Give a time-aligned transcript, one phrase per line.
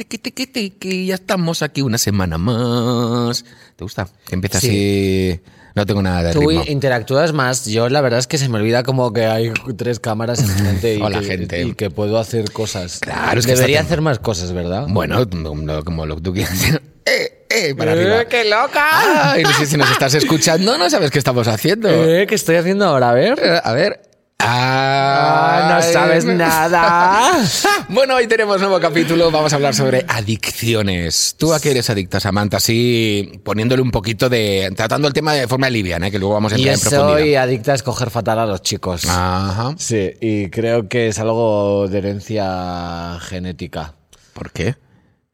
[0.00, 3.44] Tiki, tiki, tiki, ya estamos aquí una semana más.
[3.76, 4.08] ¿Te gusta?
[4.26, 5.38] Que empieza así.
[5.74, 6.64] No tengo nada de Tú ritmo.
[6.68, 7.66] interactúas más.
[7.66, 11.02] Yo la verdad es que se me olvida como que hay tres cámaras enfrente y,
[11.02, 11.62] Hola, que, gente.
[11.62, 12.98] y que puedo hacer cosas.
[13.00, 14.86] Claro, es que Debería hacer más cosas, ¿verdad?
[14.88, 16.54] Bueno, no- no, como lo que tú quieras.
[17.04, 17.74] ¡Eh, eh!
[17.76, 18.24] Para arriba.
[18.24, 19.32] ¡Qué loca!
[19.32, 21.88] Ay, no sé si nos estás escuchando, no sabes qué estamos haciendo.
[21.90, 22.26] ¿Eh?
[22.26, 23.10] ¿Qué estoy haciendo ahora?
[23.10, 23.38] A ver.
[23.38, 24.00] Eh, A ver.
[24.42, 27.38] Ah, no sabes nada.
[27.88, 29.30] Bueno, hoy tenemos nuevo capítulo.
[29.32, 31.34] Vamos a hablar sobre adicciones.
[31.36, 32.58] ¿Tú a qué eres adicta, Samantha?
[32.58, 34.72] Así poniéndole un poquito de.
[34.76, 36.10] tratando el tema de forma liviana, ¿eh?
[36.12, 37.18] que luego vamos a entrar Yo en profundidad.
[37.18, 39.04] soy adicta a escoger fatal a los chicos.
[39.06, 39.74] Ajá.
[39.76, 43.94] Sí, y creo que es algo de herencia genética.
[44.34, 44.76] ¿Por qué?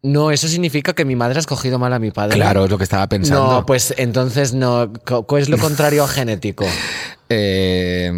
[0.06, 2.36] No, eso significa que mi madre ha escogido mal a mi padre.
[2.36, 3.52] Claro, es lo que estaba pensando.
[3.52, 4.92] No, pues entonces no.
[5.04, 6.64] ¿Cuál es lo contrario a genético?
[7.28, 8.08] Eh,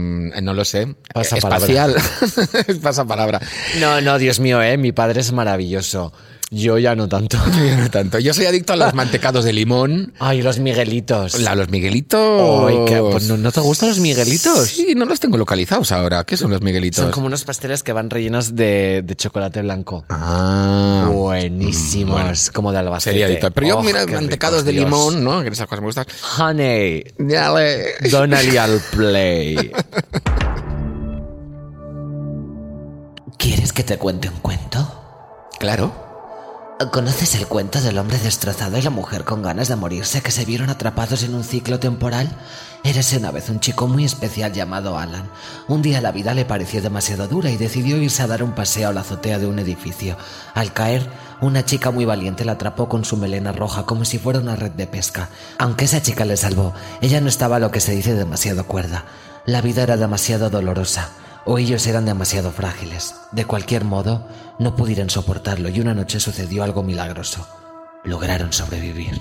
[0.43, 0.95] no lo sé.
[1.15, 1.97] Pasa Espacial.
[2.83, 3.41] Pasa palabra.
[3.81, 4.77] No, no, Dios mío, ¿eh?
[4.77, 6.13] Mi padre es maravilloso.
[6.51, 7.37] Yo ya no tanto.
[7.59, 8.19] Yo no tanto.
[8.19, 11.47] Yo soy adicto a los mantecados de limón, Ay, los Miguelitos.
[11.47, 12.71] a los miguelitos.
[12.71, 13.01] Ay, ¿qué?
[13.01, 14.67] Pues, ¿no, ¿no te gustan los Miguelitos?
[14.69, 16.25] Sí, no los tengo localizados ahora.
[16.25, 17.03] ¿Qué son los miguelitos?
[17.03, 20.07] Son como unos pasteles que van rellenos de, de chocolate blanco.
[20.09, 21.11] Ah.
[21.13, 23.11] Buenísimos, como de albacete.
[23.11, 23.51] Sería adicto.
[23.51, 24.85] Pero yo, Oh, mira, mantecados ricos, de Dios.
[24.87, 25.43] limón, ¿no?
[25.43, 26.07] Que esas cosas me gustan.
[26.39, 27.95] Honey, Dale.
[28.11, 29.71] Donnelly al play.
[33.37, 34.95] ¿Quieres que te cuente un cuento?
[35.59, 36.08] Claro.
[36.87, 40.45] ¿Conoces el cuento del hombre destrozado y la mujer con ganas de morirse que se
[40.45, 42.29] vieron atrapados en un ciclo temporal?
[42.85, 45.29] Érase una vez un chico muy especial llamado Alan.
[45.67, 48.91] Un día la vida le pareció demasiado dura y decidió irse a dar un paseo
[48.91, 50.17] a la azotea de un edificio.
[50.55, 54.39] Al caer, una chica muy valiente la atrapó con su melena roja como si fuera
[54.39, 55.31] una red de pesca.
[55.59, 59.05] Aunque esa chica le salvó, ella no estaba lo que se dice demasiado cuerda.
[59.47, 61.11] La vida era demasiado dolorosa
[61.51, 63.15] o ellos eran demasiado frágiles.
[63.33, 67.49] De cualquier modo, no pudieron soportarlo y una noche sucedió algo milagroso.
[68.05, 69.19] Lograron sobrevivir.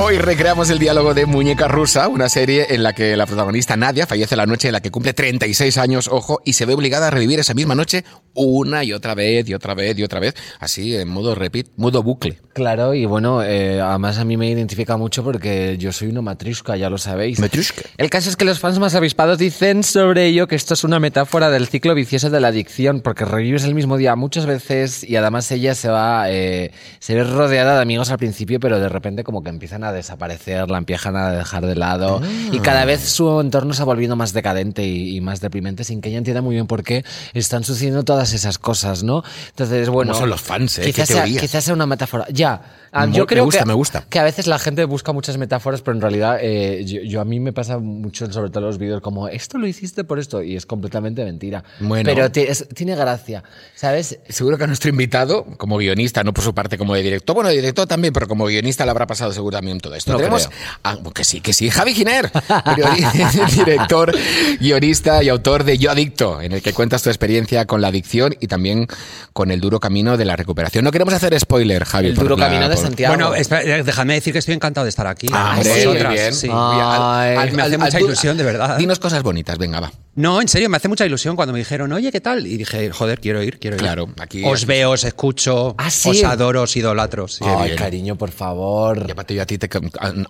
[0.00, 4.06] Hoy recreamos el diálogo de Muñeca Rusa, una serie en la que la protagonista Nadia
[4.06, 7.10] fallece la noche en la que cumple 36 años, ojo, y se ve obligada a
[7.10, 10.94] revivir esa misma noche una y otra vez y otra vez y otra vez, así
[10.94, 12.38] en modo repeat, modo bucle.
[12.54, 16.76] Claro, y bueno, eh, además a mí me identifica mucho porque yo soy una matrushka,
[16.76, 17.40] ya lo sabéis.
[17.40, 17.82] Matrushka.
[17.96, 21.00] El caso es que los fans más avispados dicen sobre ello que esto es una
[21.00, 25.16] metáfora del ciclo vicioso de la adicción, porque revives el mismo día muchas veces y
[25.16, 26.70] además ella se va, eh,
[27.00, 30.70] se ve rodeada de amigos al principio, pero de repente como que empiezan a desaparecer,
[30.70, 32.20] la empiezan a dejar de lado
[32.52, 36.00] y cada vez su entorno se va volviendo más decadente y, y más deprimente sin
[36.00, 37.04] que ella entienda muy bien por qué
[37.34, 39.22] están sucediendo todas esas cosas, ¿no?
[39.50, 40.14] Entonces, bueno...
[40.14, 40.82] son los fans, eh?
[40.84, 42.26] Quizás sea, quizás sea una metáfora.
[42.30, 42.62] Ya,
[43.02, 44.04] ah, yo me creo gusta, que, me gusta.
[44.08, 47.24] que a veces la gente busca muchas metáforas, pero en realidad eh, yo, yo a
[47.24, 50.42] mí me pasa mucho, sobre todo en los vídeos, como esto lo hiciste por esto,
[50.42, 51.64] y es completamente mentira.
[51.80, 52.08] Bueno.
[52.12, 53.42] Pero es- tiene gracia,
[53.74, 54.18] ¿sabes?
[54.28, 57.50] Seguro que a nuestro invitado, como guionista, no por su parte como de director, bueno,
[57.50, 60.12] de director también, pero como guionista le habrá pasado seguramente todo esto.
[60.12, 60.58] No Tenemos creo.
[60.84, 62.30] a- que sí, que sí, Javi Giner,
[63.56, 64.14] director,
[64.60, 68.34] guionista y autor de Yo Adicto, en el que cuentas tu experiencia con la adicción
[68.40, 68.86] y también
[69.32, 70.84] con el duro camino de la recuperación.
[70.84, 72.08] No queremos hacer spoiler, Javi.
[72.08, 73.14] El duro la- camino de por- Santiago.
[73.14, 75.26] Bueno, espera, eh, déjame decir que estoy encantado de estar aquí.
[75.32, 76.34] Ah, Con vosotras, bien.
[76.34, 76.48] sí.
[76.52, 78.76] Ay, me hace mucha ilusión, de verdad.
[78.78, 79.92] Dinos cosas bonitas, venga, va.
[80.14, 82.46] No, en serio, me hace mucha ilusión cuando me dijeron, oye, ¿qué tal?
[82.46, 83.82] Y dije, joder, quiero ir, quiero ir.
[83.82, 86.10] Claro, aquí- Os veo, os escucho, Ah, ¿sí?
[86.10, 87.28] os adoro, os idolatro.
[87.28, 87.44] sí.
[87.46, 87.78] Ay, bien.
[87.78, 89.04] cariño, por favor.
[89.06, 89.68] Y aparte yo a ti te-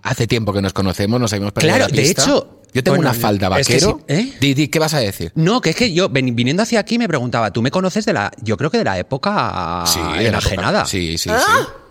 [0.03, 3.11] hace tiempo que nos conocemos, nos habíamos perdido Claro, la de hecho- Yo tengo bueno,
[3.11, 4.01] una falda es que vaquero.
[4.07, 4.69] sí, ¿eh?
[4.71, 5.33] ¿qué vas a decir?
[5.35, 8.31] No, que es que yo viniendo hacia aquí me preguntaba, ¿tú me conoces de la,
[8.43, 10.85] yo creo que de la época Sí, de la enajenada?
[10.85, 11.31] Sí, sí,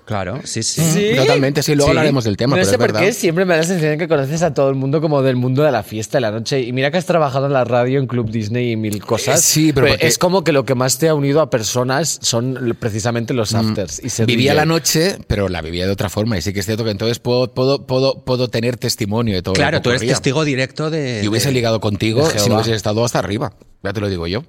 [0.08, 0.82] Claro, sí, sí.
[0.82, 1.12] Sí.
[1.18, 1.98] Totalmente, sí, luego Sí.
[1.98, 3.02] hablaremos del tema, no pero sé es por verdad.
[3.02, 5.36] qué siempre me da la sensación de que conoces a todo el mundo como del
[5.36, 6.62] mundo de la fiesta, de la noche.
[6.62, 9.40] Y mira que has trabajado en la radio, en Club Disney y mil cosas.
[9.40, 12.20] Eh, sí, pero porque- es como que lo que más te ha unido a personas
[12.22, 14.02] son precisamente los afters.
[14.02, 14.56] Y ser Mm, Vivía DJ.
[14.56, 16.38] la noche, pero la vivía de otra forma.
[16.38, 19.56] Y sí que es cierto que entonces puedo, puedo, puedo, puedo tener testimonio de todo
[19.56, 21.20] lo Claro, que tú eres testigo directo de...
[21.22, 22.56] Y hubiese de- ligado contigo si no Jehová.
[22.62, 23.52] hubiese estado hasta arriba.
[23.84, 24.44] Ya te lo digo yo.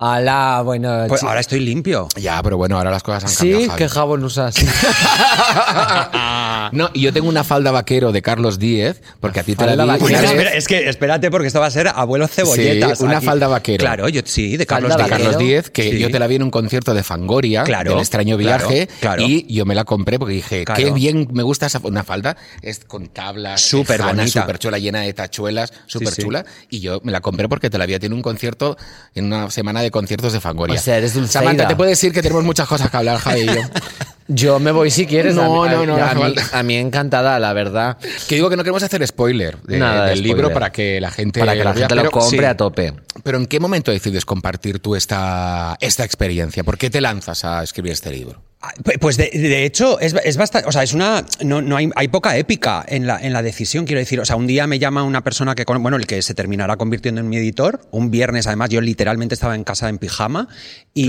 [0.00, 1.04] Alá, bueno.
[1.08, 2.08] Pues ahora estoy limpio.
[2.16, 3.60] Ya, pero bueno, ahora las cosas han cambiado.
[3.60, 3.78] sí, Javi.
[3.78, 4.54] qué jabón usas.
[6.72, 9.72] No, y yo tengo una falda vaquero de Carlos Díez, porque a ti te la
[9.96, 10.30] Espera, vez.
[10.30, 12.98] espera, es que espérate porque esto va a ser abuelo cebolletas.
[12.98, 13.26] Sí, una aquí.
[13.26, 13.80] falda vaquero.
[13.82, 15.04] Claro, yo sí, de Carlos de.
[15.08, 15.36] Carlos.
[15.38, 15.98] Díez, que Sí.
[15.98, 19.22] yo te la vi en un concierto de Fangoria, Claro, del extraño viaje, claro.
[19.26, 20.80] y yo me la compré porque dije, Claro.
[20.80, 24.28] qué bien me gusta esa una falda, es con tablas, Súper bonita.
[24.28, 26.22] súper chula, llena de tachuelas, súper sí.
[26.22, 28.76] chula, y yo me la compré porque te la vi en un concierto
[29.16, 30.78] en una semana de de conciertos de Fangoria.
[30.78, 31.40] O sea, eres Dulceida.
[31.44, 33.52] Samantha, te puedes decir que tenemos muchas cosas que hablar, Javi y yo.
[34.32, 35.34] Yo me voy si quieres.
[35.34, 37.96] No, a mí, no, no, A, no a hace mí, a mí encantada, la verdad.
[38.28, 41.10] Que digo que no queremos hacer spoiler de- Nada de del libro para que la
[41.10, 42.44] gente Para que la gente lo compre sí.
[42.44, 42.94] a tope.
[43.24, 46.62] Pero ¿en qué momento decides compartir tú esta, esta experiencia?
[46.62, 48.40] ¿Por qué te lanzas a escribir este libro?
[48.62, 51.76] Ah, pu- Pues de, de hecho es, es bastante, o sea, es una, no, no
[51.76, 54.66] hay, hay poca épica en la, en la decisión, quiero decir, o sea, un día
[54.66, 57.80] me llama una persona que, con- bueno, el que se terminará convirtiendo en mi editor,
[57.90, 60.46] un viernes además, yo literalmente estaba en casa en pijama
[60.92, 61.06] y,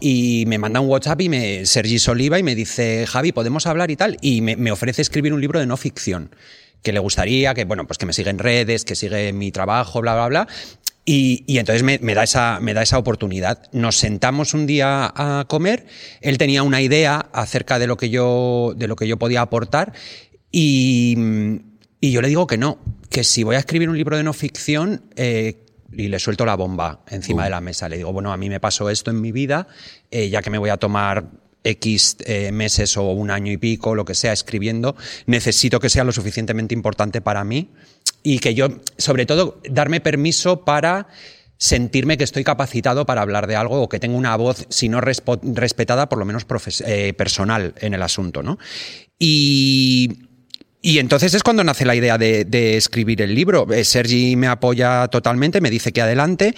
[0.00, 3.90] y me manda un WhatsApp y me, Sergi Soliva y me dice, Javi, ¿podemos hablar
[3.90, 4.16] y tal?
[4.22, 6.34] Y me, me ofrece escribir un libro de no ficción
[6.82, 10.00] que le gustaría, que bueno, pues que me sigue en redes, que sigue mi trabajo,
[10.02, 10.48] bla, bla, bla.
[11.04, 13.70] Y, y entonces me, me da esa, me da esa oportunidad.
[13.72, 15.86] Nos sentamos un día a comer,
[16.22, 19.92] él tenía una idea acerca de lo que yo, de lo que yo podía aportar
[20.50, 21.16] y,
[22.00, 22.78] y yo le digo que no,
[23.10, 25.64] que si voy a escribir un libro de no ficción, eh,
[25.96, 27.88] y le suelto la bomba encima de la mesa.
[27.88, 29.68] Le digo, bueno, a mí me pasó esto en mi vida,
[30.10, 31.30] eh, ya que me voy a tomar
[31.62, 34.96] X eh, meses o un año y pico, lo que sea, escribiendo,
[35.26, 37.70] necesito que sea lo suficientemente importante para mí
[38.26, 41.06] y que yo, sobre todo, darme permiso para
[41.58, 45.00] sentirme que estoy capacitado para hablar de algo o que tengo una voz, si no
[45.00, 46.44] respetada, por lo menos
[46.86, 48.58] eh, personal en el asunto, ¿no?
[49.18, 50.26] Y,
[50.80, 53.70] y entonces es cuando nace la idea de, de escribir el libro.
[53.70, 56.54] Eh, Sergi me apoya totalmente, me dice que adelante.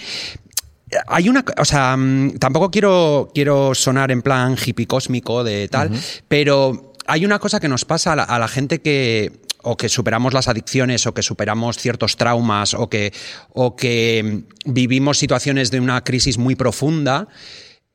[1.07, 5.91] Hay una, o sea, mm, tampoco quiero, quiero sonar en plan hippie cósmico de tal,
[6.29, 9.89] pero hay una cosa que nos pasa a la, a la gente que o que
[9.89, 13.13] superamos las adicciones o que superamos ciertos traumas o que,
[13.53, 17.27] o que mm, vivimos situaciones de una crisis muy profunda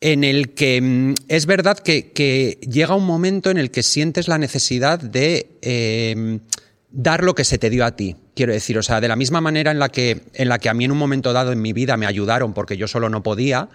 [0.00, 4.38] en el que mm, es verdad que, llega un momento en el que sientes la
[4.38, 6.40] necesidad de eh,
[6.90, 8.16] dar lo que se te dio a ti.
[8.34, 10.74] Quiero decir, o sea, de la misma manera en la que, en la que a
[10.74, 13.68] mí en un momento dado en mi vida me ayudaron porque yo solo no podía,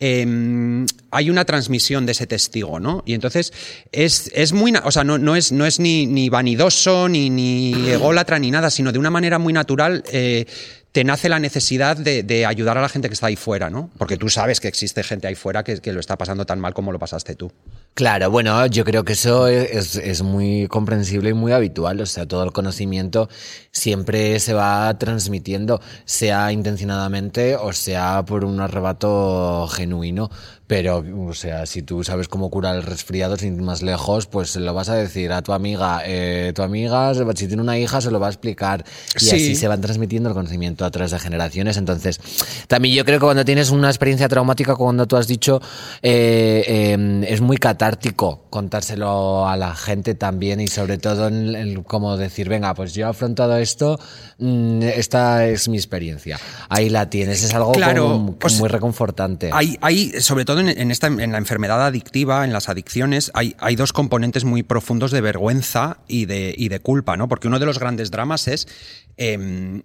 [0.00, 3.02] eh, hay una transmisión de ese testigo, ¿no?
[3.06, 3.52] Y entonces
[3.92, 7.72] es, es muy, o sea, no, no es, no es ni, ni vanidoso, ni, ni
[7.88, 10.02] ególatra, ni nada, sino de una manera muy natural.
[10.12, 10.46] eh,
[10.92, 13.90] te nace la necesidad de, ayudar a la gente que está ahí fuera, ¿no?
[13.96, 16.74] Porque tú sabes que existe gente ahí fuera que, que lo está pasando tan mal
[16.74, 17.52] como lo pasaste tú.
[17.94, 22.00] Claro, bueno, yo creo que eso es, es muy comprensible y muy habitual.
[22.00, 23.28] O sea, todo el conocimiento
[23.70, 30.30] siempre se va transmitiendo, sea intencionadamente o sea por un arrebato genuino.
[30.70, 34.50] Pero, o sea, si tú sabes cómo curar el resfriado sin ir más lejos, pues
[34.50, 36.02] se lo vas a decir a tu amiga.
[36.06, 38.84] Eh, tu amiga, si tiene una hija, se lo va a explicar.
[39.16, 39.30] Y Sí.
[39.34, 41.76] así se van transmitiendo el conocimiento a través de generaciones.
[41.76, 42.20] Entonces,
[42.68, 45.60] también yo creo que cuando tienes una experiencia traumática, cuando tú has dicho,
[46.02, 51.82] eh, eh, es muy catártico contárselo a la gente también y sobre todo en, en
[51.82, 53.98] como decir, venga, pues yo he afrontado esto,
[54.38, 56.38] mm, esta es mi experiencia.
[56.68, 59.50] Ahí la tienes, es algo Claro, como- o sea, muy reconfortante.
[59.52, 63.56] Hay, hay, sobre todo en, en esta, en la enfermedad adictiva, en las adicciones, hay,
[63.58, 67.28] hay dos componentes muy profundos de vergüenza y de, y de culpa, ¿no?
[67.28, 68.68] Porque uno de los grandes dramas es
[69.16, 69.82] em,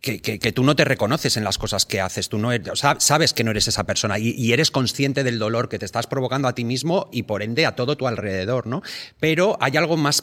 [0.00, 2.68] que, que- que tú no te reconoces en las cosas que haces, tú no eres-
[2.72, 5.78] o sea, sabes que no eres esa persona y, y eres consciente del dolor que
[5.78, 8.82] te estás provocando a ti mismo y por ende a todo tu alrededor, ¿no?
[9.20, 10.22] Pero hay algo más,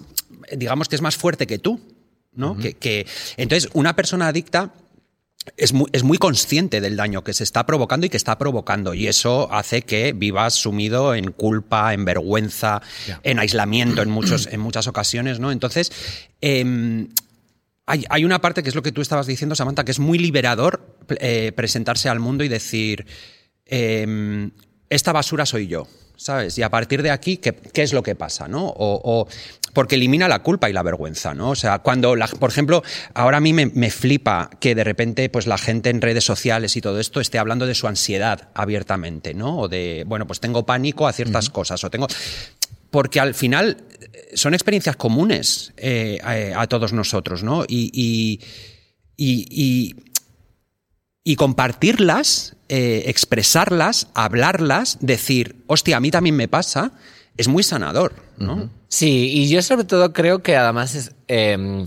[0.55, 1.79] digamos que es más fuerte que tú,
[2.35, 2.57] ¿no?
[2.57, 3.05] que, que-
[3.37, 4.73] entonces, una persona adicta
[5.57, 8.93] es muy, es muy consciente del daño que se está provocando y que está provocando.
[8.93, 12.81] Y eso hace que vivas sumido en culpa, en vergüenza,
[13.23, 15.51] en aislamiento en, muchos, en muchas ocasiones, ¿no?
[15.51, 15.91] Entonces,
[16.41, 17.09] em,
[17.85, 20.17] hay, hay una parte que es lo que tú estabas diciendo, Samantha, que es muy
[20.17, 23.05] liberador eh, presentarse al mundo y decir,
[23.65, 24.51] em,
[24.89, 26.57] esta basura soy yo, ¿sabes?
[26.57, 28.67] Y a partir de aquí, ¿qué, qué es lo que pasa, no?
[28.67, 29.27] O, o-
[29.73, 31.49] porque elimina la culpa y la vergüenza, ¿no?
[31.49, 32.83] O sea, cuando, la- por ejemplo,
[33.15, 36.77] ahora a mí me, me flipa que de repente, pues la gente en redes sociales
[36.77, 39.57] y todo esto esté hablando de su ansiedad abiertamente, ¿no?
[39.57, 42.07] O de, bueno, pues tengo pánico a ciertas cosas, o tengo
[42.91, 43.77] porque al final
[44.13, 46.19] eh, son experiencias comunes eh,
[46.55, 47.63] a, a todos nosotros, ¿no?
[47.67, 48.39] Y, y,
[49.17, 49.95] y-
[51.23, 56.91] y- compartirlas, eh, expresarlas, hablarlas, decir, hostia, a mí también me pasa,
[57.37, 58.69] es muy sanador, ¿no?
[58.93, 61.83] Sí, y yo sobre todo creo que además es, eh,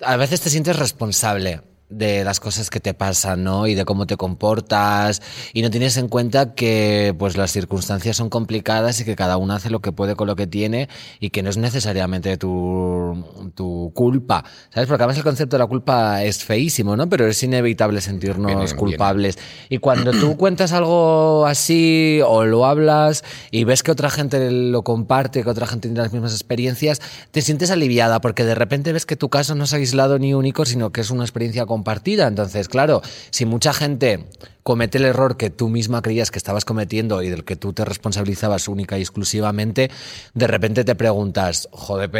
[0.00, 3.66] a veces te sientes responsable de las cosas que te pasan, ¿no?
[3.66, 5.22] Y de cómo te comportas
[5.54, 9.54] y no tienes en cuenta que pues las circunstancias son complicadas y que cada uno
[9.54, 13.90] hace lo que puede con lo que tiene y que no es necesariamente tu, tu
[13.94, 14.86] culpa, ¿sabes?
[14.86, 17.08] Porque además el concepto de la culpa es feísimo, ¿no?
[17.08, 19.38] Pero es inevitable sentirnos culpables.
[19.70, 24.82] Y cuando tú cuentas algo así o lo hablas y ves que otra gente lo
[24.82, 29.06] comparte, que otra gente tiene las mismas experiencias, te sientes aliviada porque de repente ves
[29.06, 32.26] que tu caso no es aislado ni único, sino que es una experiencia común compartida.
[32.26, 34.26] Entonces, claro, si mucha gente
[34.64, 37.84] comete el error que tú misma creías que estabas cometiendo y del que tú te
[37.84, 39.90] responsabilizabas única y exclusivamente,
[40.34, 42.10] de repente te preguntas, joder,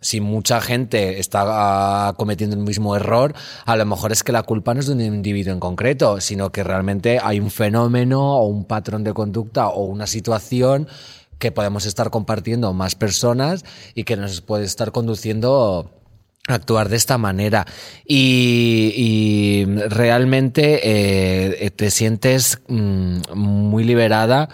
[0.00, 4.42] si mucha gente está ah, cometiendo el mismo error, a lo mejor es que la
[4.42, 8.48] culpa no es de un individuo en concreto, sino que realmente hay un fenómeno o
[8.48, 10.88] un patrón de conducta o una situación
[11.38, 15.90] que podemos estar compartiendo más personas y que nos puede estar conduciendo
[16.48, 17.66] actuar de esta manera.
[18.06, 24.48] Y, y realmente eh, te sientes mm, muy liberada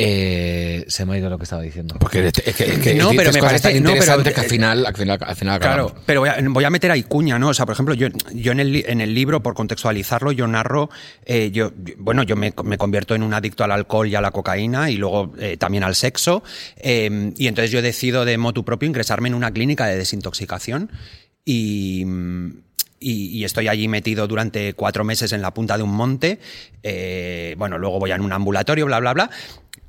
[0.00, 1.96] eh, se me ha ido lo que estaba diciendo.
[1.98, 4.46] Porque es que, es que No, pero me cosas tan parece- no, pero- que al
[4.46, 7.48] final, al final, al final Claro, pero voy a, voy a meter ahí cuña, ¿no?
[7.48, 10.88] O sea, por ejemplo, yo, yo en, el, en el libro, por contextualizarlo, yo narro,
[11.26, 14.30] eh, yo, bueno, yo me, me convierto en un adicto al alcohol y a la
[14.30, 16.44] cocaína y luego eh, también al sexo.
[16.76, 20.90] eh, y entonces yo decido de motu propio ingresarme en una clínica de desintoxicación
[21.44, 22.04] y...
[23.00, 26.40] Y, y estoy allí metido durante cuatro meses en la punta de un monte.
[26.82, 29.30] eh, bueno, luego voy a un ambulatorio, bla, bla, bla.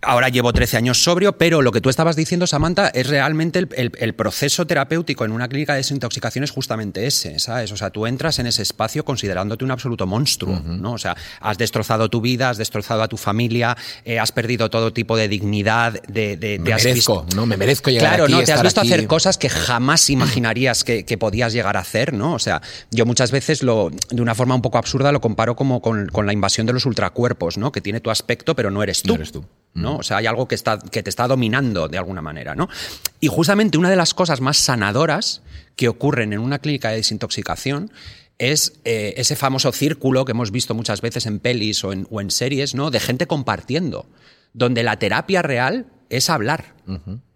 [0.01, 3.67] Ahora llevo 13 años sobrio, pero lo que tú estabas diciendo, Samantha, es realmente el,
[3.75, 7.71] el- el proceso terapéutico en una clínica de desintoxicación es justamente ese, ¿sabes?
[7.73, 10.93] O sea, tú entras en ese espacio considerándote un absoluto monstruo, ¿no?
[10.93, 13.75] O sea, has destrozado tu vida, has destrozado a tu familia,
[14.05, 16.37] eh, has perdido todo tipo de dignidad, de...
[16.37, 17.45] de- Me te has merezco, visto- ¿no?
[17.45, 18.93] Me merezco llegar Claro, aquí, no, te has visto aquí.
[18.93, 22.33] hacer cosas que jamás imaginarías que, que podías llegar a hacer, ¿no?
[22.35, 25.81] O sea, yo muchas veces lo, de una forma un poco absurda, lo comparo como
[25.81, 27.73] con, con la invasión de los ultracuerpos, ¿no?
[27.73, 29.09] Que tiene tu aspecto, pero no eres tú.
[29.09, 29.43] No eres tú.
[29.73, 29.97] ¿No?
[29.97, 32.69] O sea, hay algo que, está, que te está dominando de alguna manera, ¿no?
[33.19, 35.41] Y justamente una de las cosas más sanadoras
[35.75, 37.91] que ocurren en una clínica de desintoxicación
[38.37, 42.21] es eh, ese famoso círculo que hemos visto muchas veces en pelis o en, o
[42.21, 42.89] en series, ¿no?
[42.89, 44.07] De gente compartiendo,
[44.53, 46.73] donde la terapia real es hablar,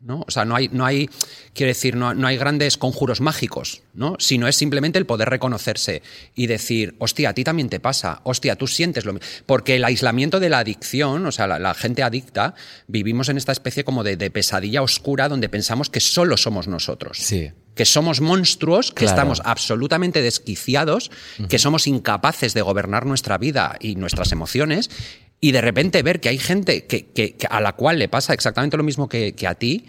[0.01, 0.25] ¿no?
[0.27, 1.09] O sea, no hay, no hay
[1.53, 4.15] quiero decir, no, no hay grandes conjuros mágicos, ¿no?
[4.19, 6.01] Sino es simplemente el poder reconocerse
[6.35, 9.27] y decir, hostia, a ti también te pasa, hostia, tú sientes lo mismo.
[9.45, 12.55] Porque el aislamiento de la adicción, o sea, la, la gente adicta,
[12.87, 17.17] vivimos en esta especie como de, de pesadilla oscura donde pensamos que solo somos nosotros.
[17.19, 17.51] Sí.
[17.75, 19.11] Que somos monstruos, que Claro.
[19.15, 21.09] estamos absolutamente desquiciados,
[21.49, 24.91] que somos incapaces de gobernar nuestra vida y nuestras emociones,
[25.43, 28.77] y de repente ver que hay gente que, que- a la cual le pasa exactamente
[28.77, 29.87] lo mismo que, que a ti,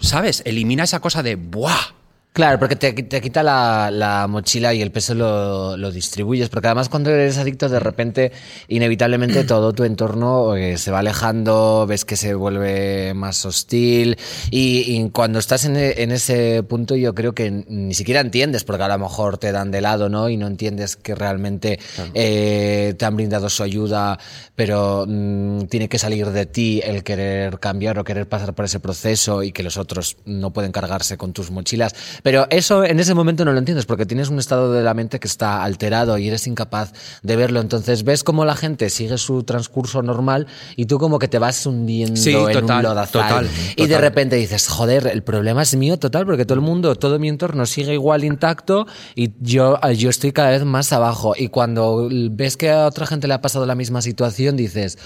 [0.00, 0.42] ¿sabes?
[0.46, 1.92] Elimina esa cosa de ¡buah!
[2.32, 6.68] Claro, porque te, te quita la, la mochila y el peso lo, lo distribuyes, porque
[6.68, 8.32] además cuando eres adicto de repente
[8.68, 14.16] inevitablemente todo tu entorno eh, se va alejando, ves que se vuelve más hostil
[14.50, 18.84] y, y cuando estás en, en ese punto yo creo que ni siquiera entiendes, porque
[18.84, 20.30] a lo mejor te dan de lado ¿no?
[20.30, 21.80] y no entiendes que realmente
[22.14, 24.18] eh, te han brindado su ayuda,
[24.56, 28.80] pero mm, tiene que salir de ti el querer cambiar o querer pasar por ese
[28.80, 31.94] proceso y que los otros no pueden cargarse con tus mochilas.
[32.22, 35.18] Pero eso en ese momento no lo entiendes porque tienes un estado de la mente
[35.20, 37.60] que está alterado y eres incapaz de verlo.
[37.60, 41.64] Entonces ves cómo la gente sigue su transcurso normal y tú como que te vas
[41.66, 43.22] hundiendo Sí, en total, un lodazal.
[43.28, 46.94] total, Y de repente dices, joder, el problema es mío total porque todo el mundo,
[46.96, 51.34] todo mi entorno sigue igual intacto y yo, yo estoy cada vez más abajo.
[51.36, 54.98] Y cuando ves que a otra gente le ha pasado la misma situación, dices,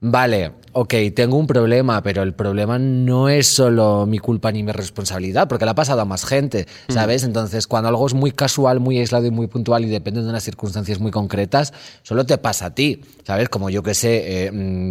[0.00, 4.72] vale, ok, tengo un problema, pero el problema no es solo mi culpa ni mi
[4.72, 7.24] responsabilidad, porque le ha pasado a más gente, ¿sabes?
[7.24, 10.44] Entonces, cuando algo es muy casual, muy aislado y muy puntual y depende de unas
[10.44, 11.72] circunstancias muy concretas,
[12.02, 13.48] solo te pasa a ti, ¿sabes?
[13.48, 14.90] Como yo que sé, eh, mm,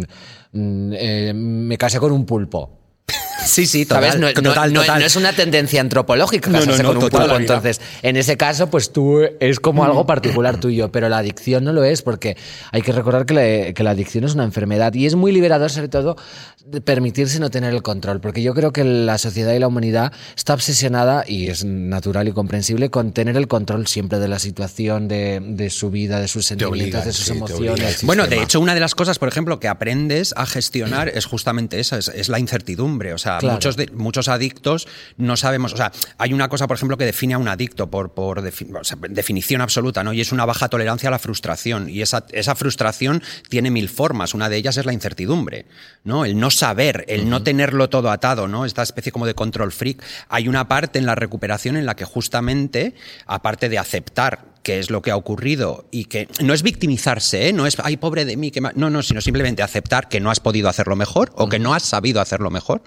[0.52, 2.85] mm, eh, me casé con un pulpo.
[3.46, 4.16] Sí, sí, ¿Sabes?
[4.18, 5.00] No, no- total, no- total.
[5.00, 7.36] no es una tendencia antropológica casarse con un pulpo.
[7.36, 11.72] Entonces, en ese caso, pues tú es como algo particular tuyo, pero la adicción no
[11.72, 12.36] lo es, porque
[12.72, 15.70] hay que recordar que la, que la adicción es una enfermedad y es muy liberador,
[15.70, 16.16] sobre todo,
[16.66, 20.12] de permitirse no tener el control, porque yo creo que la sociedad y la humanidad
[20.36, 25.06] está obsesionada, y es natural y comprensible, con tener el control siempre de la situación,
[25.06, 28.02] de, de su vida, de sus sentimientos, de sus sí, emociones.
[28.02, 31.78] Bueno, de hecho, una de las cosas, por ejemplo, que aprendes a gestionar es justamente
[31.78, 32.95] esa, es, es la incertidumbre.
[33.12, 33.54] O sea, Claro.
[33.54, 35.72] muchos, de- muchos adictos no sabemos.
[35.72, 38.74] O sea, hay una cosa, por ejemplo, que define a un adicto por, por defi-
[38.78, 40.12] o sea, definición absoluta, ¿no?
[40.12, 41.88] Y es una baja tolerancia a la frustración.
[41.88, 44.34] Y esa, esa frustración tiene mil formas.
[44.34, 45.66] Una de ellas es la incertidumbre,
[46.04, 46.24] ¿no?
[46.24, 48.64] El no saber, el no tenerlo todo atado, ¿no?
[48.64, 50.02] Esta especie como de control freak.
[50.28, 52.94] Hay una parte en la recuperación en la que justamente,
[53.26, 57.52] aparte de aceptar qué es lo que ha ocurrido y que no es victimizarse, ¿eh?
[57.52, 58.72] no es, ay, pobre de mí, que ma-".
[58.74, 61.84] no, no, sino simplemente aceptar que no has podido hacerlo mejor o que no has
[61.84, 62.82] sabido hacerlo mejor.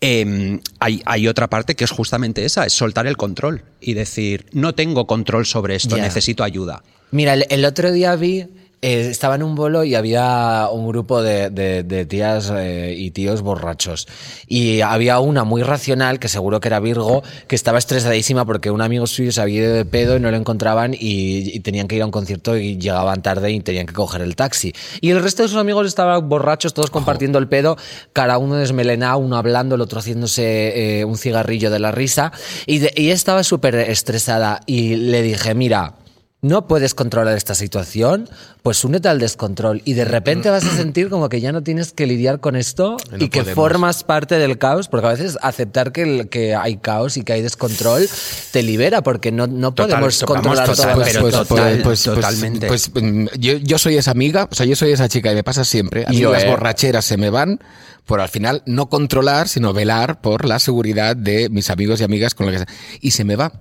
[0.00, 4.46] Eh, hay, hay otra parte que es justamente esa, es soltar el control y decir,
[4.52, 6.82] no tengo control sobre esto, necesito ayuda.
[7.10, 8.46] Mira, el, el otro día vi
[8.82, 13.10] eh, estaba en un bolo y había un grupo de, de- de tías eh, y
[13.10, 14.06] tíos borrachos.
[14.46, 18.80] Y había una muy racional, que seguro que era Virgo, que estaba estresadísima porque un
[18.80, 21.96] amigo suyo se había ido de pedo y no lo encontraban y, y tenían que
[21.96, 24.72] ir a un concierto y llegaban tarde y tenían que coger el taxi.
[25.00, 27.76] Y el resto de sus amigos estaban borrachos, todos compartiendo el pedo,
[28.12, 32.32] cada uno desmelenado, uno hablando, el otro haciéndose eh, un cigarrillo de la risa.
[32.66, 35.94] Y, de- y estaba súper estresada y le dije, mira,
[36.42, 38.26] no puedes controlar esta situación,
[38.62, 41.92] pues únete al descontrol y de repente vas a sentir como que ya no tienes
[41.92, 43.54] que lidiar con esto Y no y que podemos.
[43.54, 47.34] formas parte del caos, porque a veces aceptar que, el- que hay caos y que
[47.34, 48.08] hay descontrol
[48.52, 51.46] te libera, porque no, no Total, podemos controlar total, pero cosas.
[51.48, 52.66] total, pues, totalmente.
[52.68, 55.44] Pues, mm, yo, yo soy esa amiga, o sea, yo soy esa chica y me
[55.44, 56.04] pasa siempre.
[56.06, 56.48] A mí Yo, las eh.
[56.48, 57.60] borracheras se me van
[58.06, 62.34] por al final no controlar, sino velar por la seguridad de mis amigos y amigas
[62.34, 62.64] con lo que.
[63.02, 63.52] Y se me va.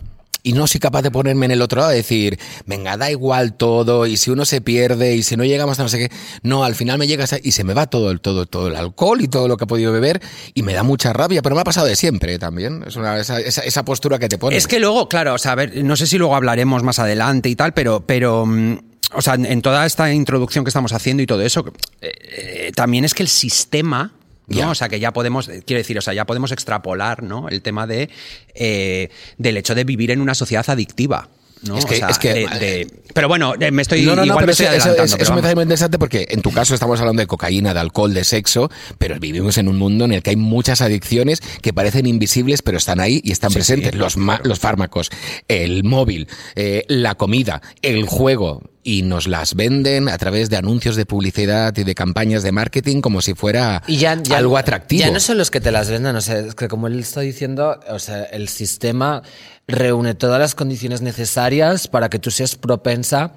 [0.43, 3.53] Y no soy capaz de ponerme en el otro lado, de decir, venga, da igual
[3.53, 6.15] todo, y si uno se pierde, y si no llegamos a no sé qué.
[6.43, 9.21] No, al final me llega y se me va todo el, todo, todo el alcohol
[9.21, 10.21] y todo lo que he podido beber,
[10.53, 12.83] y me da mucha rabia, pero me ha pasado de siempre también.
[12.87, 14.57] Es una, esa, esa, esa postura que te pones.
[14.57, 17.49] Es que luego, claro, o sea, a ver, no sé si luego hablaremos más adelante
[17.49, 18.77] y tal, pero, pero mm,
[19.13, 21.65] o sea, en toda esta introducción que estamos haciendo y todo eso,
[22.01, 24.13] eh, eh, también es que el sistema.
[24.49, 24.57] ¿No?
[24.57, 24.69] Ya.
[24.69, 27.49] O sea, que ya podemos, eh, quiero decir, o sea, ya podemos extrapolar, ¿no?
[27.49, 28.09] El tema de
[28.55, 31.29] eh, del hecho de vivir en una sociedad adictiva.
[31.61, 31.77] ¿no?
[31.77, 34.21] Es que- O sea, es que- de- de- pero bueno, eh, me estoy No, no,
[34.21, 35.17] no, igual me estoy eso, adelantando.
[35.25, 35.41] vamos.
[35.41, 38.71] parece muy interesante porque en tu caso estamos hablando de cocaína, de alcohol, de sexo,
[38.97, 42.77] pero vivimos en un mundo en el que hay muchas adicciones que parecen invisibles, pero
[42.77, 43.91] están ahí y están Sí, presentes.
[43.91, 45.09] sí, los, ma- los fármacos,
[45.49, 48.61] el móvil, eh, la comida, el juego.
[48.91, 53.01] Y nos las venden a través de anuncios de publicidad y de campañas de marketing
[53.01, 55.01] como si fuera Y ya, ya- algo atractivo.
[55.01, 57.21] Ya no son los que te las vendan, o sea, es que como él está
[57.21, 59.21] diciendo, o sea, el sistema
[59.67, 63.33] reúne todas las condiciones necesarias para que tú seas propensa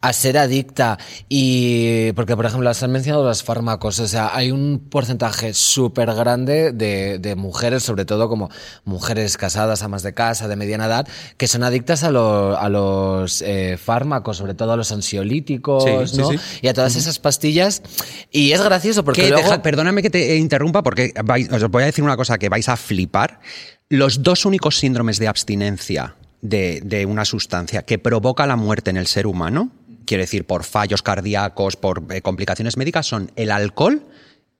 [0.00, 0.96] a ser adicta.
[1.28, 6.70] Y porque, por ejemplo, has mencionado los fármacos, o sea, hay un porcentaje súper grande
[6.70, 8.48] de, de mujeres, sobre todo como
[8.84, 13.42] mujeres casadas, amas de casa, de mediana edad, que son adictas a, lo- a los
[13.42, 16.30] eh, fármacos, sobre todo a los ansiolíticos, Sí, sí, ¿no?
[16.30, 16.36] sí.
[16.62, 17.82] Y a todas esas pastillas.
[18.30, 19.42] Y es gracioso porque Que luego...
[19.44, 22.68] deja- perdóname que te interrumpa porque vais- os voy a decir una cosa que vais
[22.68, 23.40] a flipar.
[23.88, 28.96] Los dos únicos síndromes de abstinencia de, de una sustancia que provoca la muerte en
[28.96, 29.70] el ser humano,
[30.06, 34.06] quiero decir, por fallos cardíacos, por eh, complicaciones médicas, son el alcohol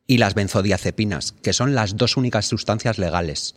[0.07, 3.55] y las benzodiazepinas, que son las dos únicas sustancias legales.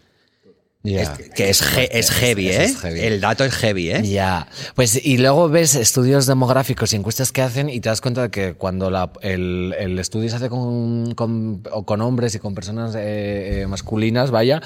[0.94, 2.64] Es- que es, es heavy, ¿eh?
[2.66, 3.00] es heavy.
[3.00, 4.04] El dato es heavy, ¿eh?
[4.04, 8.22] Ya, pues y luego ves estudios demográficos y encuestas que hacen y te das cuenta
[8.24, 12.94] de que cuando la- el, el estudio se hace con, con hombres y con personas
[12.96, 14.62] eh, eh, masculinas, vaya,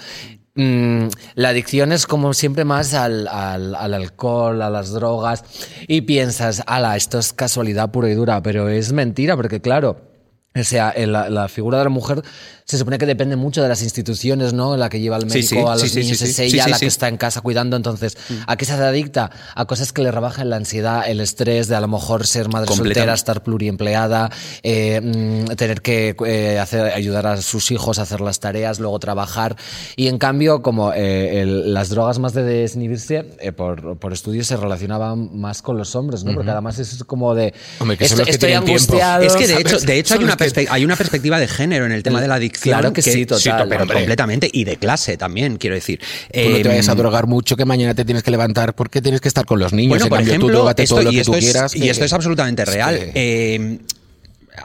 [0.55, 5.43] mm, la adicción es como siempre más al, al- al alcohol, a las drogas
[5.87, 10.08] y piensas, ala, esto es casualidad pura y dura, pero es mentira porque claro...
[10.61, 12.21] O sea, la, la figura de la mujer
[12.65, 14.77] se supone que depende mucho de las instituciones, ¿no?
[14.77, 16.43] La que lleva al Sí, médico sí, a los sí, sí, niños sí, es sí.
[16.43, 16.85] ella Sí, sí, la sí.
[16.85, 17.75] que está en casa cuidando.
[17.75, 19.31] Entonces, ¿a qué se hace adicta?
[19.55, 22.71] A cosas que le rebajan la ansiedad, el estrés de a lo mejor ser madre
[22.75, 24.29] soltera, estar pluriempleada,
[24.61, 28.99] eh, mm, tener que eh, hacer, ayudar a sus hijos a hacer las tareas, luego
[28.99, 29.55] trabajar.
[29.95, 34.45] Y en cambio, como eh, el- las drogas más de desinhibirse, eh, por, por estudios
[34.45, 36.35] se relacionaban más con los hombres, ¿no?
[36.35, 37.51] Porque además es como de.
[37.79, 38.93] Hombre, que son estoy los que estoy tienen tiempo.
[38.93, 39.23] angustiado.
[39.23, 40.37] Es que de hecho, de hecho hay, una
[40.69, 42.73] hay una perspectiva de género en el tema de la adicción.
[42.77, 43.97] Claro que sí, total, to- pero hombre.
[43.97, 44.49] completamente.
[44.51, 45.99] Y de clase también, quiero decir.
[45.99, 49.01] Tú no te Eh, vayas a drogar mucho que mañana te tienes que levantar porque
[49.01, 49.89] tienes que estar con los niños.
[49.89, 51.75] Bueno, en por cambio, tú ejemplo, esto, todo lo que tú es, quieras.
[51.75, 53.11] y esto es absolutamente real.
[53.15, 53.79] Eh,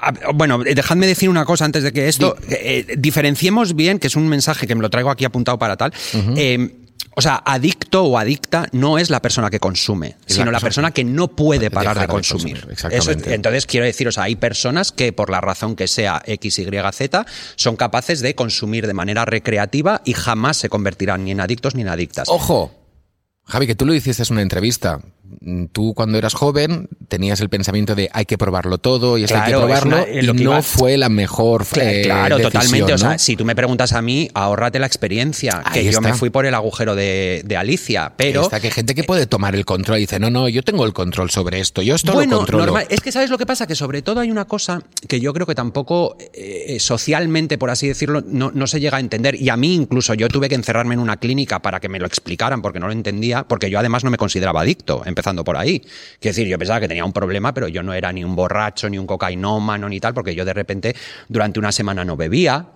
[0.01, 2.37] a- bueno, eh, dejadme decir una cosa antes de que esto.
[2.51, 5.77] eh, eh, diferenciemos bien, que es un mensaje que me lo traigo aquí apuntado para
[5.77, 5.93] tal.
[6.37, 6.71] Eh,
[7.17, 10.75] o sea, adicto o adicta no es la persona que consume, Es sino la persona
[10.75, 12.55] persona que no puede parar de de consumir.
[12.55, 13.21] consumir, exactamente.
[13.29, 16.59] Eso entonces, quiero decir, o sea, hay personas que por la razón que sea X,
[16.59, 21.41] Y, Z son capaces de consumir de manera recreativa y jamás se convertirán ni en
[21.41, 22.29] adictos ni en adictas.
[22.29, 22.73] Ojo,
[23.45, 25.01] Javi, que tú lo hiciste en una entrevista.
[25.41, 29.35] Mm, Tú cuando eras joven tenías el pensamiento de hay que probarlo todo y eso
[29.35, 32.37] hay que Claro, es probarlo una- eh, y que no fue la mejor eh, Claro,
[32.37, 32.93] decisión, totalmente.
[32.95, 33.19] O sea, ¿no?
[33.19, 35.63] si tú me preguntas a mí, ahórrate la experiencia.
[35.65, 38.13] Ahí que yo me fui por el agujero de, de Alicia.
[38.17, 38.43] Pero.
[38.43, 40.85] Está que hay gente que puede tomar el control y dice, no, no, yo tengo
[40.85, 42.65] el control sobre esto, yo esto bueno, lo controlo.
[42.67, 42.87] normal.
[42.91, 45.47] Es que sabes lo que pasa, que sobre todo hay una cosa que yo creo
[45.47, 49.35] que tampoco eh, socialmente, por así decirlo, no, no se llega a entender.
[49.41, 52.07] Y a mí incluso yo tuve que encerrarme en una clínica para que me lo
[52.07, 55.79] explicaran porque no lo entendía, porque yo además no me consideraba adicto, empezando por ahí.
[56.21, 58.91] Quiero decir, yo pensaba que tenía un problema, pero yo no era ni un borracho,
[58.91, 60.95] ni un cocainómano, ni tal, porque yo de repente
[61.29, 62.67] durante una semana no bebía.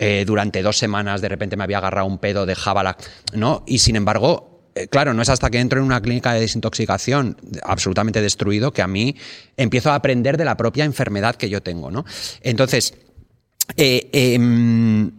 [0.00, 2.96] eh, durante dos semanas de repente me había agarrado un pedo, dejaba la.
[3.32, 3.64] ¿No?
[3.66, 7.36] Y sin embargo, eh, claro, no es hasta que entro en una clínica de desintoxicación
[7.64, 9.16] absolutamente destruido que a mí
[9.56, 12.04] empiezo a aprender de la propia enfermedad que yo tengo, ¿no?
[12.42, 12.94] Entonces,
[13.76, 15.10] eh, em,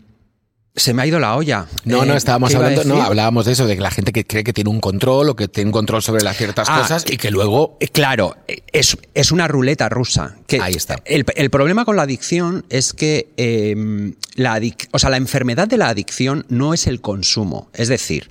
[0.80, 1.68] se me ha ido la olla.
[1.86, 3.92] No, no, Eh, estábamos ¿qué iba a hablando, no, hablábamos de eso, de que la
[3.92, 6.68] gente que cree que tiene un control o que tiene un control sobre las ciertas
[6.70, 8.36] Ah, cosas y que luego Eh, Claro,
[8.72, 10.38] es, es una ruleta rusa.
[10.48, 10.96] Que Ahí está.
[11.06, 15.68] El, el problema con la adicción es que eh, la, adic- o sea, la enfermedad
[15.68, 17.70] de la adicción no es el consumo.
[17.74, 18.30] Es decir,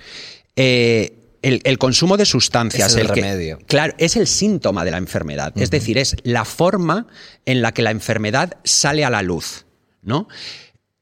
[0.57, 2.91] eh, el, el consumo de sustancias.
[2.91, 3.59] Es el que- remedio.
[3.67, 5.53] claro, es el síntoma de la enfermedad.
[5.57, 7.07] Es decir, es la forma
[7.47, 9.65] en la que la enfermedad sale a la luz.
[10.01, 10.29] ¿No?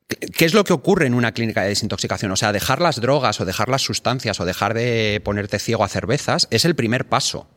[0.09, 2.31] ¿Qué es lo que ocurre en una clínica de desintoxicación?
[2.31, 5.89] O sea, dejar las drogas o dejar las sustancias o dejar de ponerte ciego a
[5.89, 7.49] cervezas es el primer paso.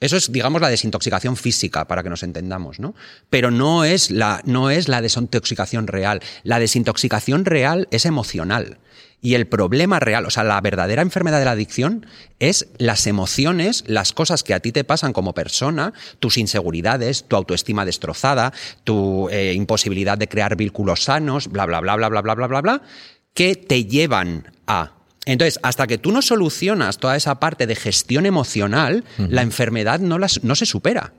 [0.00, 2.94] Eso es, digamos, la desintoxicación física, para que nos entendamos, ¿no?
[3.30, 6.22] Pero no es la, no es la desintoxicación real.
[6.44, 8.78] La desintoxicación real es emocional.
[9.20, 12.06] Y el problema real, o sea, la verdadera enfermedad de la adicción
[12.38, 17.34] es las emociones, las cosas que a ti te pasan como persona, tus inseguridades, tu
[17.34, 18.52] autoestima destrozada,
[18.84, 22.60] tu eh, imposibilidad de crear vínculos sanos, bla, bla, bla, bla, bla, bla, bla, bla,
[22.60, 22.82] bla,
[23.34, 24.92] que te llevan a
[25.26, 30.18] entonces, hasta que tú no solucionas toda esa parte de gestión emocional, la enfermedad no,
[30.18, 31.12] las- no se supera.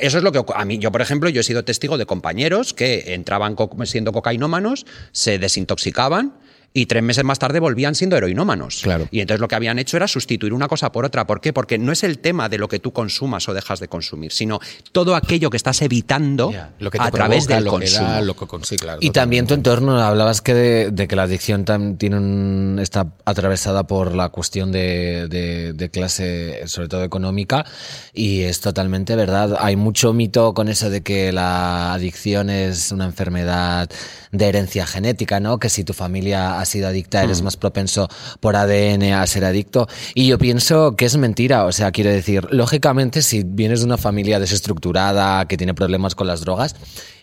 [0.00, 2.74] Eso es lo que a mí, yo por ejemplo, yo he sido testigo de compañeros
[2.74, 6.34] que entraban co- siendo cocainómanos, se desintoxicaban
[6.74, 8.80] y tres meses más tarde volvían siendo heroinómanos.
[8.82, 9.08] Claro.
[9.10, 11.26] Y entonces lo que habían hecho era sustituir una cosa por otra.
[11.26, 11.52] ¿Por qué?
[11.52, 14.60] Porque no es el tema de lo que tú consumas o dejas de consumir, sino
[14.92, 18.08] todo aquello que estás evitando lo que te a través del lo que consumo.
[18.08, 21.22] da, lo que consigue, claro, Y también tu entorno, hablabas que de, de que la
[21.24, 21.64] adicción
[21.98, 27.64] tiene un- está atravesada por la cuestión de, de- de clase, sobre todo económica,
[28.12, 29.56] y es totalmente verdad.
[29.58, 33.90] Hay mucho mito con eso de que la adicción es una enfermedad
[34.30, 35.58] de herencia genética, ¿no?
[35.58, 38.08] Que si tu familia ha sido adicta eres más propenso
[38.40, 39.88] por ADN a ser adicto.
[40.14, 41.64] Y yo pienso que es mentira.
[41.64, 46.26] O sea, quiero decir, lógicamente, si vienes de una familia desestructurada, que tiene problemas con
[46.26, 46.76] las drogas,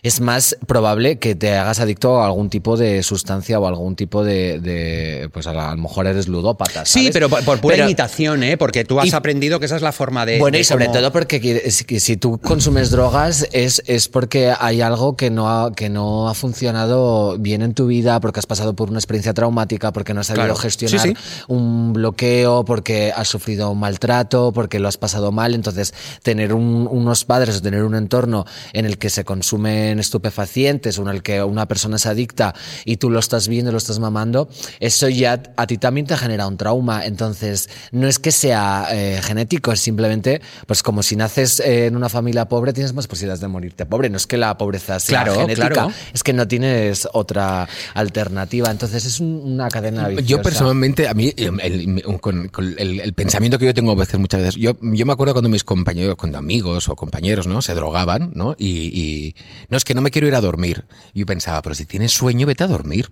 [0.06, 4.22] es más probable que te hagas adicto a algún tipo de sustancia o algún tipo
[4.22, 6.84] de, de- pues a, la- a lo mejor eres ludópata.
[6.86, 7.10] Sí, ¿sabes?
[7.12, 8.56] pero por, por pura Pero- imitación, ¿eh?
[8.56, 10.38] Porque tú has Y- aprendido que esa es la forma de.
[10.38, 14.52] bueno, de y sobre cómo- todo porque que si tú consumes drogas es, es porque
[14.58, 18.46] hay algo que no, ha, que no ha funcionado bien en tu vida, porque has
[18.46, 20.56] pasado por una experiencia traumática, porque no has sabido Claro.
[20.56, 21.42] gestionar Sí, sí.
[21.48, 25.54] un bloqueo, porque has sufrido un maltrato, porque lo has pasado mal.
[25.54, 30.98] Entonces, tener un- unos padres o tener un entorno en el que se consumen estupefacientes
[30.98, 32.54] o en el que una persona es adicta
[32.84, 34.48] y tú lo estás viendo, lo estás mamando,
[34.80, 37.04] eso ya a ti también te genera un trauma.
[37.06, 41.96] Entonces, no es que sea eh, genético, es simplemente, pues como si naces eh, en
[41.96, 44.08] una familia pobre, tienes más posibilidades de morirte pobre.
[44.10, 45.92] No es que la pobreza sea Claro, genética, claro.
[46.12, 48.70] es que no tienes otra alternativa.
[48.70, 50.26] Entonces, es un- una cadena viciosa.
[50.28, 53.94] Yo personalmente, a mí, el, el- con, con el- el pensamiento que yo tengo a
[53.94, 57.62] veces, muchas veces, yo, yo me acuerdo cuando mis compañeros, cuando amigos o compañeros, ¿no?
[57.62, 58.54] Se drogaban, ¿no?
[58.58, 58.66] Y,
[59.00, 59.34] y,
[59.68, 60.84] no, es que no me quiero ir a dormir.
[61.12, 63.10] Y yo pensaba, pero si tienes sueño, vete a dormir.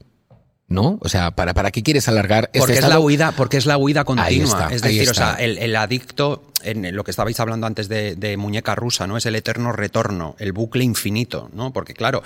[0.66, 0.98] ¿No?
[1.02, 3.76] O sea, ¿para, para qué quieres alargar este Porque es, la huida, porque es la
[3.76, 4.28] huida continua.
[4.28, 7.66] Ahí está, es ahí decir, o sea, el, el adicto, en lo que estabais hablando
[7.66, 9.18] antes de, de muñeca rusa, ¿no?
[9.18, 11.74] Es el eterno retorno, el bucle infinito, ¿no?
[11.74, 12.22] Porque, claro,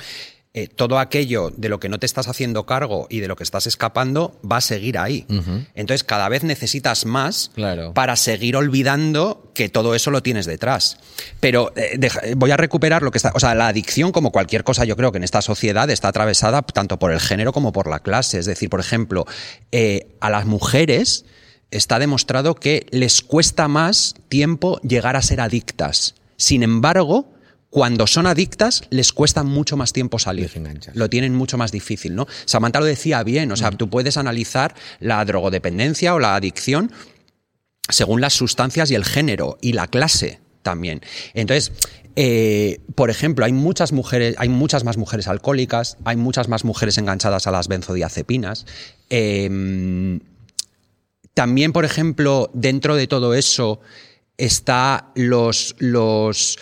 [0.62, 3.44] eh, todo aquello de lo que no te estás haciendo cargo y de lo que
[3.44, 5.26] estás escapando va a seguir ahí.
[5.74, 7.94] Entonces, cada vez necesitas más Claro.
[7.94, 10.98] para seguir olvidando que todo eso lo tienes detrás.
[11.40, 13.32] Pero eh, deja- voy a recuperar lo que está.
[13.34, 16.62] O sea, la adicción, como cualquier cosa, yo creo que en esta sociedad está atravesada
[16.62, 18.38] tanto por el género como por la clase.
[18.38, 19.26] Es decir, por ejemplo,
[19.72, 21.24] eh, a las mujeres
[21.70, 26.14] está demostrado que les cuesta más tiempo llegar a ser adictas.
[26.36, 27.32] Sin embargo,
[27.70, 30.50] cuando son adictas, les cuesta mucho más tiempo salir.
[30.94, 32.26] Lo tienen mucho más difícil, ¿no?
[32.46, 36.90] Samantha lo decía bien, o sea, tú puedes analizar la drogodependencia o la adicción
[37.90, 41.00] según las sustancias y el género y la clase también.
[41.34, 41.72] Entonces,
[42.16, 46.98] eh, por ejemplo, hay muchas mujeres, hay muchas más mujeres alcohólicas, hay muchas más mujeres
[46.98, 48.66] enganchadas a las benzodiazepinas.
[49.10, 50.18] eh,
[51.38, 53.80] también, por ejemplo, dentro de todo eso
[54.38, 56.58] está los, los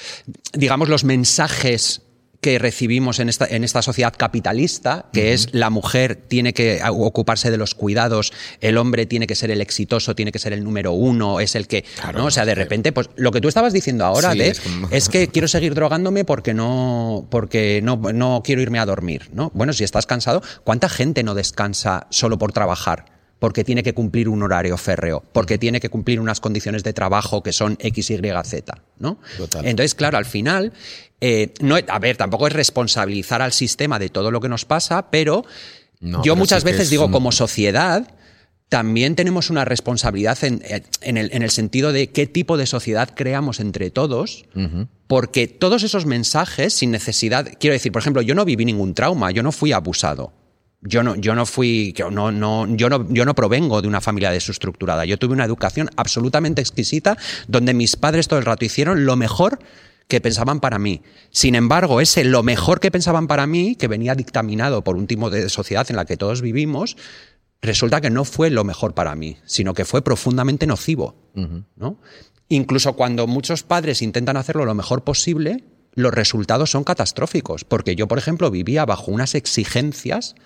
[0.54, 2.02] digamos, los mensajes
[2.40, 7.50] que recibimos en esta, en esta sociedad capitalista, que es la mujer tiene que ocuparse
[7.50, 10.92] de los cuidados, el hombre tiene que ser el exitoso, tiene que ser el número
[10.92, 12.26] uno, es el que, Claro, ¿no?
[12.26, 14.88] O sea, de repente, pues lo que tú estabas diciendo ahora Sí, de, es como-
[14.92, 19.50] es que quiero seguir drogándome porque no, porque no, no quiero irme a dormir, ¿no?
[19.52, 23.15] Bueno, si estás cansado, ¿cuánta gente no descansa solo por trabajar?
[23.38, 27.42] Porque tiene que cumplir un horario férreo, porque tiene que cumplir unas condiciones de trabajo
[27.42, 29.18] que son X, Y, Z, ¿no?
[29.36, 29.66] Total.
[29.66, 30.72] Entonces, claro, al final,
[31.20, 35.10] eh, no, a ver, tampoco es responsabilizar al sistema de todo lo que nos pasa,
[35.10, 35.44] pero
[36.00, 38.08] No, yo pero muchas sí veces es digo, un- como sociedad,
[38.70, 40.62] también tenemos una responsabilidad en,
[41.02, 44.88] en, el, en, el, sentido de qué tipo de sociedad creamos entre todos, uh -huh.
[45.06, 49.30] porque todos esos mensajes sin necesidad, quiero decir, por ejemplo, yo no viví ningún trauma,
[49.30, 50.32] yo no fui abusado.
[50.82, 54.30] Yo no, yo no fui, no, no, yo, no, yo no provengo de una familia
[54.30, 55.04] desestructurada.
[55.04, 57.16] Yo tuve una educación absolutamente exquisita
[57.48, 59.58] donde mis padres todo el rato hicieron lo mejor
[60.08, 61.02] que pensaban para mí.
[61.30, 65.30] Sin embargo, ese lo mejor que pensaban para mí, que venía dictaminado por un tipo
[65.30, 66.96] de sociedad en la que todos vivimos,
[67.62, 71.16] resulta que no fue lo mejor para mí, sino que fue profundamente nocivo.
[71.34, 71.64] Uh -huh.
[71.76, 71.98] ¿no?
[72.48, 77.64] Incluso cuando muchos padres intentan hacerlo lo mejor posible, los resultados son catastróficos.
[77.64, 80.36] Porque yo, por ejemplo, vivía bajo unas exigencias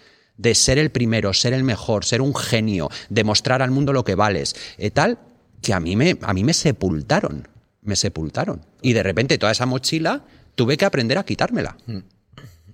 [0.40, 4.14] de ser el primero, ser el mejor, ser un genio, demostrar al mundo lo que
[4.14, 5.18] vales, eh, tal,
[5.60, 7.46] que a mí, me, a mí me sepultaron,
[7.82, 8.64] me sepultaron.
[8.80, 10.24] Y de repente toda esa mochila
[10.54, 11.76] tuve que aprender a quitármela.
[11.86, 11.98] Mm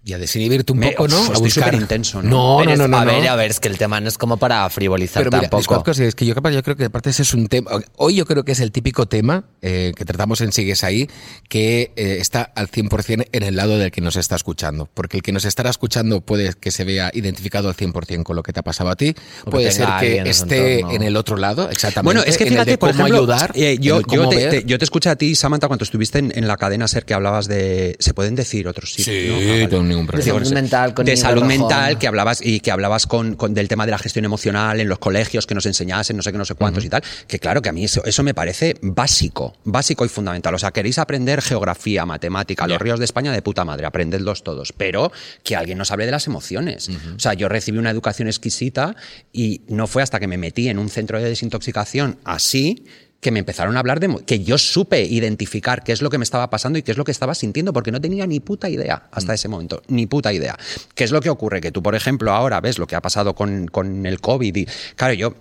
[0.06, 1.32] y a desinhibirte un poco, me, ¿no?
[1.32, 2.60] Estoy súper intenso, ¿no?
[2.60, 4.16] No, no, no, no, A no, ver, a ver, es que el tema no es
[4.16, 5.82] como para frivolizar Pero mira, tampoco.
[5.82, 7.72] Cosas, es que yo, capaz, yo creo que aparte ese es un tema.
[7.96, 11.10] Hoy yo creo que es el típico tema eh, que tratamos en Sigues ahí,
[11.48, 14.88] que eh, está al 100% en el lado del que nos está escuchando.
[14.94, 18.44] Porque el que nos estará escuchando puede que se vea identificado al 100% con lo
[18.44, 19.12] que te ha pasado a ti.
[19.44, 22.04] O puede ser que en esté en el otro lado, exactamente.
[22.04, 23.50] Bueno, es que en el fíjate, de por cómo ejemplo, ayudar.
[23.56, 26.32] eh, yo, cómo yo, te, te- yo te escuché a ti, Samantha, cuando estuviste en,
[26.32, 27.96] en la cadena SER que hablabas de...
[27.98, 29.16] ¿Se pueden decir otros sitios?
[29.16, 29.34] Sí, ¿no?
[29.34, 29.95] Ah, vale.
[29.96, 30.24] Ningún problema.
[30.24, 33.68] De salud mental con de salud mental que hablabas y que hablabas con, con del
[33.68, 36.44] tema de la gestión emocional en los colegios que nos enseñasen no sé qué no
[36.44, 40.04] sé cuántos y tal que claro que a mí eso, eso me parece básico básico
[40.04, 40.54] y fundamental.
[40.54, 44.72] O sea queréis aprender geografía matemática los ríos de España de puta madre aprendedlos todos
[44.72, 46.88] pero que alguien nos hable de las emociones.
[47.16, 48.96] O sea yo recibí una educación exquisita
[49.32, 52.84] y no fue hasta que me metí en un centro de desintoxicación así
[53.26, 54.24] que me empezaron a hablar de...
[54.24, 57.02] que yo supe identificar qué es lo que me estaba pasando y qué es lo
[57.02, 60.56] que estaba sintiendo, porque no tenía ni puta idea hasta ese momento, ni puta idea.
[60.94, 61.60] ¿Qué es lo que ocurre?
[61.60, 64.66] Que tú, por ejemplo, ahora ves lo que ha pasado con, con el COVID y,
[64.94, 65.34] claro, yo...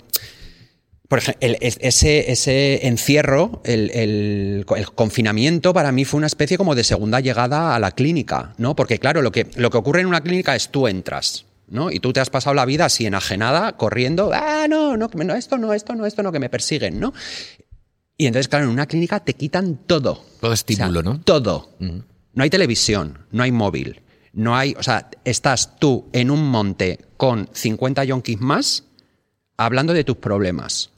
[1.08, 6.58] Por ejemplo, el- ese, ese encierro, el, el- el confinamiento para mí fue una especie
[6.58, 8.76] como de segunda llegada a la clínica, ¿no?
[8.76, 11.92] Porque claro, lo que, lo que ocurre en una clínica es tú entras, ¿no?
[11.92, 15.74] Y tú te has pasado la vida así enajenada, corriendo, ah, no, no, esto no,
[15.74, 17.14] esto no, esto no, que me persiguen, ¿no?
[18.18, 20.24] Y entonces, claro, en una clínica te quitan todo.
[20.40, 21.22] Todo estímulo, O sea, ¿no?
[21.22, 21.70] Todo.
[21.80, 24.02] No hay televisión, no hay móvil,
[24.34, 24.76] no hay.
[24.78, 28.84] O sea, estás tú en un monte con 50 yonkis más
[29.58, 30.92] hablando de tus problemas.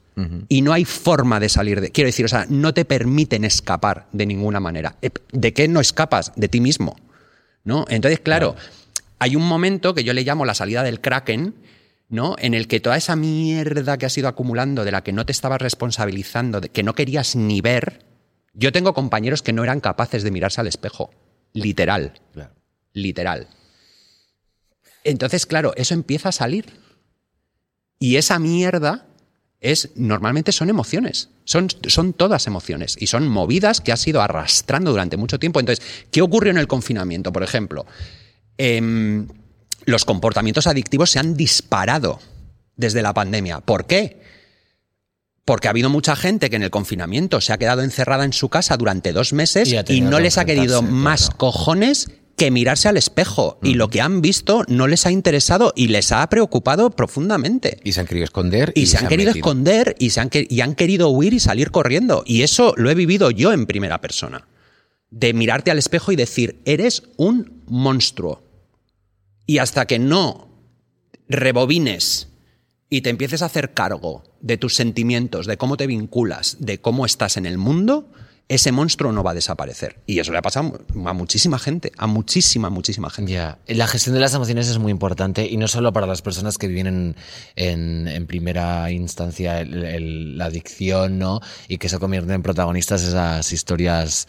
[0.48, 1.92] Y no hay forma de salir de.
[1.92, 4.96] Quiero decir, o sea, no te permiten escapar de ninguna manera.
[5.00, 6.32] Eh, ¿De qué no escapas?
[6.34, 6.96] De ti mismo.
[7.62, 7.84] ¿No?
[7.88, 8.56] Entonces, claro,
[9.20, 11.54] hay un momento que yo le llamo la salida del Kraken,
[12.08, 12.36] ¿no?
[12.38, 15.32] En el que toda esa mierda que has ido acumulando, de la que no te
[15.32, 18.04] estabas responsabilizando, de que no querías ni ver.
[18.54, 21.10] Yo tengo compañeros que no eran capaces de mirarse al espejo.
[21.52, 22.14] Literal.
[22.32, 22.54] Claro.
[22.92, 23.48] Literal.
[25.04, 26.66] Entonces, claro, eso empieza a salir.
[27.98, 29.06] Y esa mierda
[29.60, 31.30] es normalmente son emociones.
[31.44, 32.96] Son, son todas emociones.
[32.98, 35.60] Y son movidas que has ido arrastrando durante mucho tiempo.
[35.60, 37.32] Entonces, ¿qué ocurrió en el confinamiento?
[37.32, 37.86] Por ejemplo,
[38.56, 39.28] em,
[39.88, 42.20] los comportamientos adictivos se han disparado
[42.76, 43.60] desde la pandemia.
[43.60, 44.20] ¿Por qué?
[45.44, 48.50] Porque ha habido mucha gente que en el confinamiento se ha quedado encerrada en su
[48.50, 51.38] casa durante dos meses Y no les ha querido más claro.
[51.38, 53.58] cojones que mirarse al espejo.
[53.62, 57.80] Y lo que han visto no les ha interesado y les ha preocupado profundamente.
[57.82, 58.72] Y se han querido esconder.
[58.76, 59.42] Y, se han, querido metido.
[59.42, 62.24] esconder y, se han, y han querido huir y salir corriendo.
[62.26, 64.46] Y eso lo he vivido yo en primera persona.
[65.10, 68.47] De mirarte al espejo y decir, eres un monstruo.
[69.48, 70.46] Y hasta que no
[71.26, 72.28] rebobines
[72.90, 77.06] y te empieces a hacer cargo de tus sentimientos, de cómo te vinculas, de cómo
[77.06, 78.12] estás en el mundo,
[78.48, 80.00] ese monstruo no va a desaparecer.
[80.06, 83.32] Y eso le ha pasado a muchísima gente, a muchísima, muchísima gente.
[83.32, 86.56] Ya, la gestión de las emociones es muy importante y no solo para las personas
[86.56, 87.14] que viven
[87.56, 91.40] en, primera instancia la adicción, ¿no?
[91.68, 94.28] Y que se convierten en protagonistas esas historias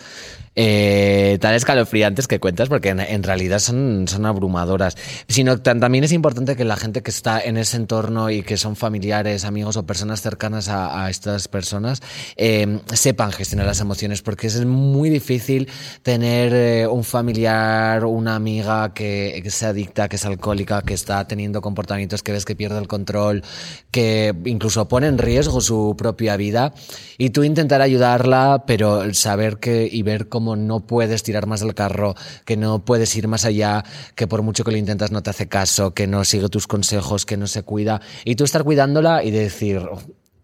[0.55, 4.97] eh, tan escalofriantes que cuentas, porque en, realidad son, abrumadoras.
[5.27, 8.57] Sino tan- también es importante que la gente que está en ese entorno y que
[8.57, 12.01] son familiares, amigos o personas cercanas a, a estas personas
[12.35, 15.69] eh, sepan gestionar las emociones, porque es muy difícil
[16.03, 21.25] tener eh, un familiar, una amiga que, que sea adicta, que es alcohólica, que está
[21.27, 23.43] teniendo comportamientos que ves que pierde el control,
[23.91, 26.73] que incluso pone en riesgo su propia vida,
[27.17, 31.73] y tú intentar ayudarla, pero saber que y ver cómo no puedes tirar más del
[31.73, 33.83] carro, que no puedes ir más allá,
[34.15, 37.25] que por mucho que lo intentas no te hace caso, que no sigue tus consejos,
[37.25, 39.81] que no se cuida, y tú estar cuidándola y decir,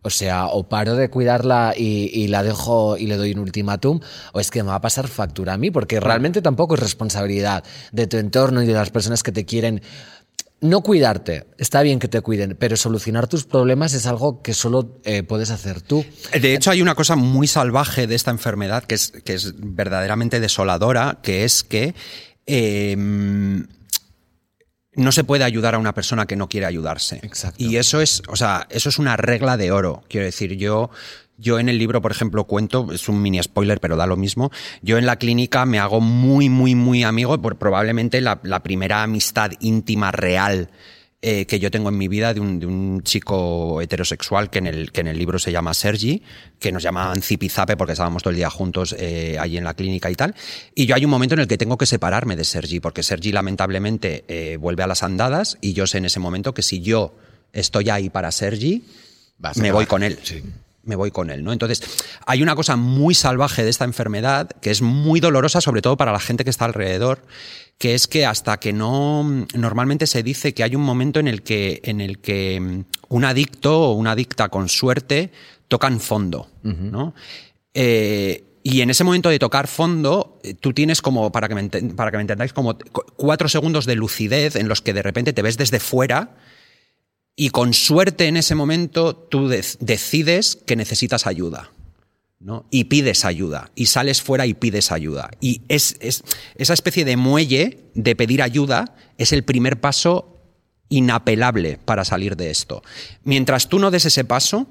[0.05, 3.99] o sea, o paro de cuidarla y, y la dejo y le doy un ultimátum,
[4.33, 7.63] o es que me va a pasar factura a mí, porque realmente tampoco es responsabilidad
[7.91, 9.81] de tu entorno y de las personas que te quieren
[10.61, 14.99] no cuidarte, está bien que te cuiden, pero solucionar tus problemas es algo que solo
[15.03, 16.05] eh, puedes hacer tú.
[16.39, 20.39] De hecho, hay una cosa muy salvaje de esta enfermedad que es, que es verdaderamente
[20.39, 21.93] desoladora, que es que
[22.47, 22.95] eh,
[24.95, 27.19] no se puede ayudar a una persona que no quiere ayudarse.
[27.23, 27.63] Exacto.
[27.63, 30.03] Y eso es, o sea, eso es una regla de oro.
[30.09, 30.89] Quiero decir, yo,
[31.37, 34.51] yo en el libro, por ejemplo, cuento, es un mini spoiler, pero da lo mismo.
[34.81, 39.03] Yo en la clínica me hago muy, muy, muy amigo, por probablemente la, la primera
[39.03, 40.69] amistad íntima real
[41.27, 44.67] eh, que yo tengo en mi vida de un, de un chico heterosexual que en,
[44.67, 46.21] el, que en el libro se llama Sergi,
[46.59, 50.11] que nos llamaban Zipizape porque estábamos todo el día juntos eh, allí en la clínica
[50.11, 50.35] y tal.
[50.75, 53.31] Y yo hay un momento en el que tengo que separarme de Sergi, porque Sergi
[53.31, 57.15] lamentablemente eh, vuelve a las andadas y yo sé en ese momento que si yo
[57.53, 58.83] estoy ahí para Sergi,
[59.55, 60.19] me voy con él.
[60.21, 60.43] Sí.
[60.85, 61.51] Me voy con él, ¿no?
[61.51, 61.81] Entonces,
[62.25, 66.11] hay una cosa muy salvaje de esta enfermedad que es muy dolorosa, sobre todo para
[66.11, 67.23] la gente que está alrededor,
[67.77, 69.45] que es que hasta que no.
[69.53, 73.25] Normalmente se dice que hay un momento en el que, en el que mm, un
[73.25, 75.31] adicto o una adicta con suerte
[75.67, 77.15] tocan fondo, ¿no?
[77.73, 81.69] Eh, y en ese momento de tocar fondo, eh, tú tienes como, para que, me
[81.93, 85.33] para que me entendáis, como cu- cuatro segundos de lucidez en los que de repente
[85.33, 86.35] te ves desde fuera
[87.35, 91.71] y con suerte en ese momento tú dec- decides que necesitas ayuda.
[92.39, 92.65] ¿no?
[92.69, 93.71] Y pides ayuda.
[93.75, 95.31] Y sales fuera y pides ayuda.
[95.39, 96.23] Y es, es-
[96.55, 100.31] esa especie de muelle de pedir ayuda es el primer paso
[100.89, 102.83] inapelable para salir de esto.
[103.23, 104.67] Mientras tú no des ese paso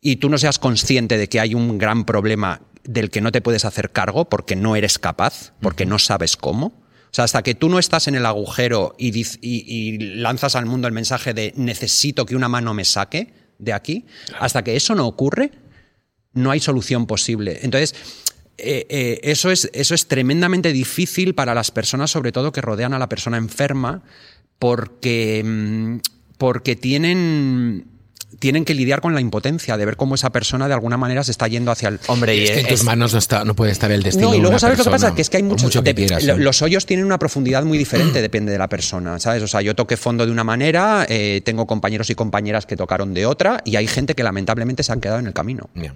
[0.00, 3.40] y tú no seas consciente de que hay un gran problema del que no te
[3.40, 6.81] puedes hacer cargo porque no eres capaz, porque no sabes cómo.
[7.12, 10.56] O sea, hasta que tú no estás en el agujero y, diz- y- y lanzas
[10.56, 14.06] al mundo el mensaje de necesito que una mano me saque de aquí,
[14.40, 15.50] hasta que eso no ocurre,
[16.32, 17.58] no hay solución posible.
[17.62, 17.94] Entonces,
[18.56, 22.94] eh, eh, eso, es, eso es tremendamente difícil para las personas, sobre todo que rodean
[22.94, 24.02] a la persona enferma,
[24.58, 25.96] porque, mm,
[26.38, 27.88] porque tienen,
[28.42, 31.30] tienen que lidiar con la impotencia de ver cómo esa persona de alguna manera se
[31.30, 32.00] está yendo hacia el...
[32.08, 34.30] Hombre, y Es que en tus manos no, está, no puede estar el destino.
[34.30, 35.62] No, y de luego una sabes lo que pasa, que es que hay muchos...
[35.62, 36.34] mucho que quieras, ¿eh?
[36.36, 39.44] los hoyos tienen una profundidad muy diferente, depende de la persona, ¿sabes?
[39.44, 43.14] O sea, yo toqué fondo de una manera, eh, tengo compañeros y compañeras que tocaron
[43.14, 45.70] de otra, y hay gente que lamentablemente se han quedado en el camino.
[45.76, 45.94] Ya.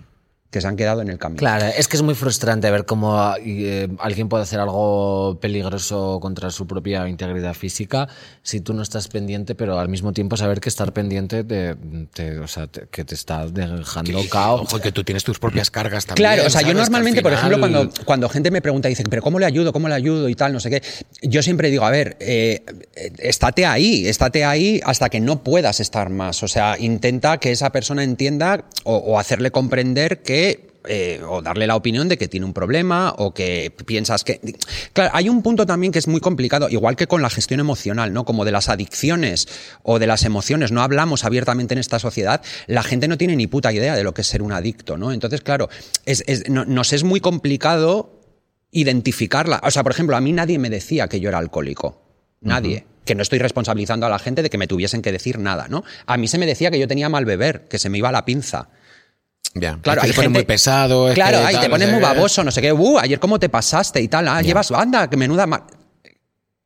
[0.51, 1.39] Que se han quedado en el camino.
[1.39, 6.51] Claro, es que es muy frustrante ver cómo eh, alguien puede hacer algo peligroso contra
[6.51, 8.09] su propia integridad física
[8.43, 11.75] si tú no estás pendiente, pero al mismo tiempo saber que estar pendiente te,
[12.15, 14.63] te- o sea, te- que te está dejando cao.
[14.63, 16.29] Ojo, que tú tienes tus propias cargas también.
[16.29, 19.23] Claro, o sea, yo normalmente, por ejemplo, cuando, cuando gente me pregunta y dice, pero
[19.23, 19.73] ¿cómo le ayudo?
[19.73, 20.29] ¿Cómo le ayudo?
[20.29, 20.83] Y tal, no sé qué.
[21.23, 22.63] Yo siempre digo, a ver, eh,
[22.95, 26.43] eh, estate ahí, estate ahí hasta que no puedas estar más.
[26.45, 30.36] O sea, intenta que esa persona entienda o, o hacerle comprender que
[30.89, 34.41] eh, o darle la opinión de que tiene un problema o que piensas que...
[34.93, 38.13] Claro, hay un punto también que es muy complicado, igual que con la gestión emocional,
[38.13, 38.25] ¿no?
[38.25, 39.49] Como de las adicciones
[39.83, 43.49] o de las emociones, no hablamos abiertamente en esta sociedad, la gente no tiene ni
[43.49, 45.13] puta idea de lo que es ser un adicto, ¿no?
[45.13, 45.69] Entonces, claro,
[46.05, 48.13] es, es- no- nos es muy complicado
[48.71, 49.61] identificarla.
[49.65, 52.03] O sea, por ejemplo, a mí nadie me decía que yo era alcohólico.
[52.41, 52.87] Nadie.
[53.05, 55.83] Que no estoy responsabilizando a la gente de que me tuviesen que decir nada, ¿no?
[56.07, 58.25] A mí se me decía que yo tenía mal beber, que se me iba la
[58.25, 58.69] pinza.
[59.61, 61.09] Claro, te pone gente- muy pesado.
[61.09, 62.73] es Claro, tal, te pones muy baboso, no sé qué.
[62.73, 64.29] Uh, ayer cómo te pasaste y tal.
[64.29, 65.47] Ah, llevas, anda, que menuda.
[65.47, 65.67] ma-".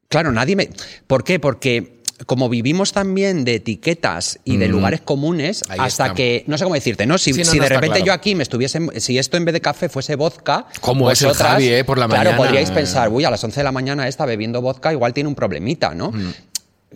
[0.08, 0.68] Claro, nadie me.
[1.06, 1.38] ¿Por qué?
[1.38, 6.44] Porque como vivimos también de etiquetas y de lugares comunes, Ahí hasta que.
[6.48, 7.16] No sé cómo decirte, ¿no?
[7.16, 8.06] Si, Sí, no, si no, de repente claro.
[8.06, 8.78] yo aquí me estuviese.
[9.00, 10.66] Si esto en vez de café fuese vodka.
[10.80, 12.36] ¿Cómo es el Javi, eh, por la Claro, mañana?
[12.36, 15.34] podríais pensar, uy, a las 11 de la mañana esta bebiendo vodka, igual tiene un
[15.34, 16.12] problemita, ¿no?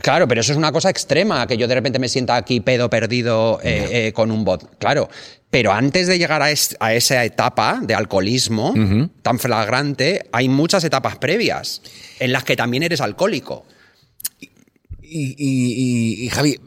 [0.00, 2.90] Claro, pero eso es una cosa extrema, que yo de repente me sienta aquí pedo
[2.90, 4.76] perdido eh, eh, con un bot.
[4.78, 5.08] Claro,
[5.50, 8.74] pero antes de llegar a, es- a esa etapa de alcoholismo
[9.22, 11.80] tan flagrante, hay muchas etapas previas
[12.18, 13.66] en las que también eres alcohólico.
[15.00, 16.58] Y, y- y- y, Javi,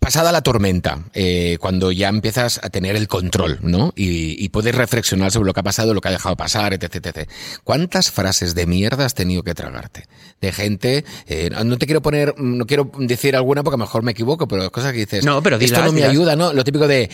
[0.00, 3.92] pasada la tormenta, eh, cuando ya empiezas a tener el control, ¿no?
[3.94, 6.96] Y, y puedes reflexionar sobre lo que ha pasado, lo que ha dejado pasar, etc,
[7.06, 7.28] etc.
[7.64, 10.06] ¿Cuántas frases de mierda has tenido que tragarte?
[10.40, 14.02] De gente, eh, no te quiero poner, no quiero decir alguna porque a lo mejor
[14.02, 16.10] me equivoco, pero cosas que dices, No, pero esto dilas, no me dilas.
[16.10, 16.52] ayuda, ¿no?
[16.54, 17.10] Lo típico de,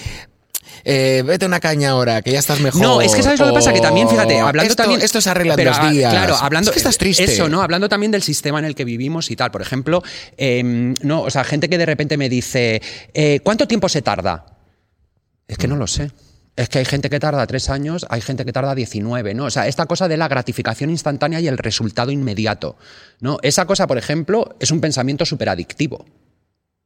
[0.85, 2.81] eh, vete una caña ahora, que ya estás mejor.
[2.81, 5.02] No, es que sabes lo que pasa, que también, fíjate, o hablando esto, también.
[5.02, 6.12] Esto se arregla pero, dos ah, días.
[6.12, 6.70] Claro, hablando.
[6.70, 7.24] Es que estás triste.
[7.24, 7.62] Eso, ¿no?
[7.62, 9.50] Hablando también del sistema en el que vivimos y tal.
[9.50, 10.02] Por ejemplo,
[10.37, 10.62] eh,
[11.02, 12.81] no, o sea, gente que de repente me dice,
[13.14, 14.46] eh, ¿cuánto tiempo se tarda?
[15.48, 16.11] Es que no lo sé.
[16.57, 19.44] Es que hay gente que tarda tres años, hay gente que tarda 19, ¿no?
[19.44, 22.76] O sea, esta cosa de la gratificación instantánea y el resultado inmediato,
[23.20, 23.38] ¿no?
[23.42, 26.07] Esa cosa, por ejemplo, es un pensamiento súper adictivo.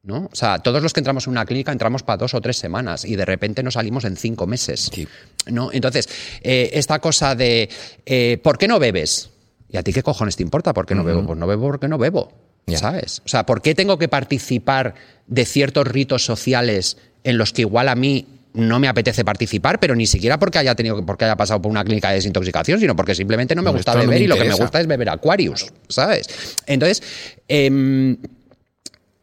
[0.02, 0.28] ¿No?
[0.32, 3.04] O sea, todos los que entramos en una clínica entramos para dos o tres semanas
[3.04, 4.90] y de repente nos salimos en cinco meses.
[4.92, 5.06] Sí.
[5.46, 5.70] ¿no?
[5.72, 6.08] Entonces,
[6.42, 7.68] eh, esta cosa de
[8.06, 9.30] eh, ¿por qué no bebes?
[9.68, 11.24] ¿Y a ti qué cojones te importa por qué no bebo?
[11.24, 12.32] Pues no bebo porque no bebo.
[12.66, 12.78] Ya.
[12.78, 13.22] ¿Sabes?
[13.24, 14.94] O sea, ¿por qué tengo que participar
[15.26, 19.94] de ciertos ritos sociales en los que igual a mí no me apetece participar, pero
[19.94, 23.14] ni siquiera porque haya tenido porque haya pasado por una clínica de desintoxicación, sino porque
[23.14, 24.86] simplemente no me No, gusta esto no me beber y lo que me gusta es
[24.88, 26.26] beber Aquarius, ¿sabes?
[26.66, 27.02] Entonces,
[27.46, 28.16] em,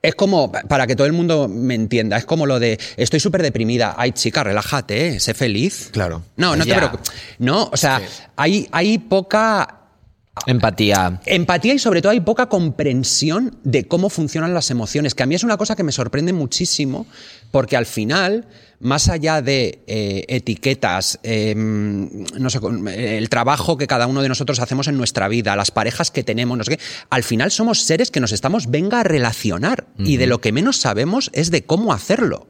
[0.01, 3.41] es como, para que todo el mundo me entienda, es como lo de estoy súper
[3.41, 3.95] deprimida.
[3.97, 5.19] Ay, chica, relájate, ¿eh?
[5.19, 5.89] sé feliz.
[5.91, 6.23] Claro.
[6.35, 7.11] No, no te preocupes.
[7.39, 8.01] No, o sea,
[8.35, 9.77] hay, hay poca
[10.45, 11.19] Empatía.
[11.25, 15.33] empatía y sobre todo hay poca comprensión de cómo funcionan las emociones, que a mí
[15.35, 17.07] es una cosa que me sorprende muchísimo,
[17.51, 18.45] porque al final,
[18.79, 22.59] más allá de eh, etiquetas, eh, no sé,
[22.89, 26.23] eh, el trabajo que cada uno de nosotros hacemos en nuestra vida, las parejas que
[26.23, 30.17] tenemos, no sé qué, al final somos seres que nos estamos venga a relacionar y
[30.17, 32.47] de lo que menos sabemos es de cómo hacerlo.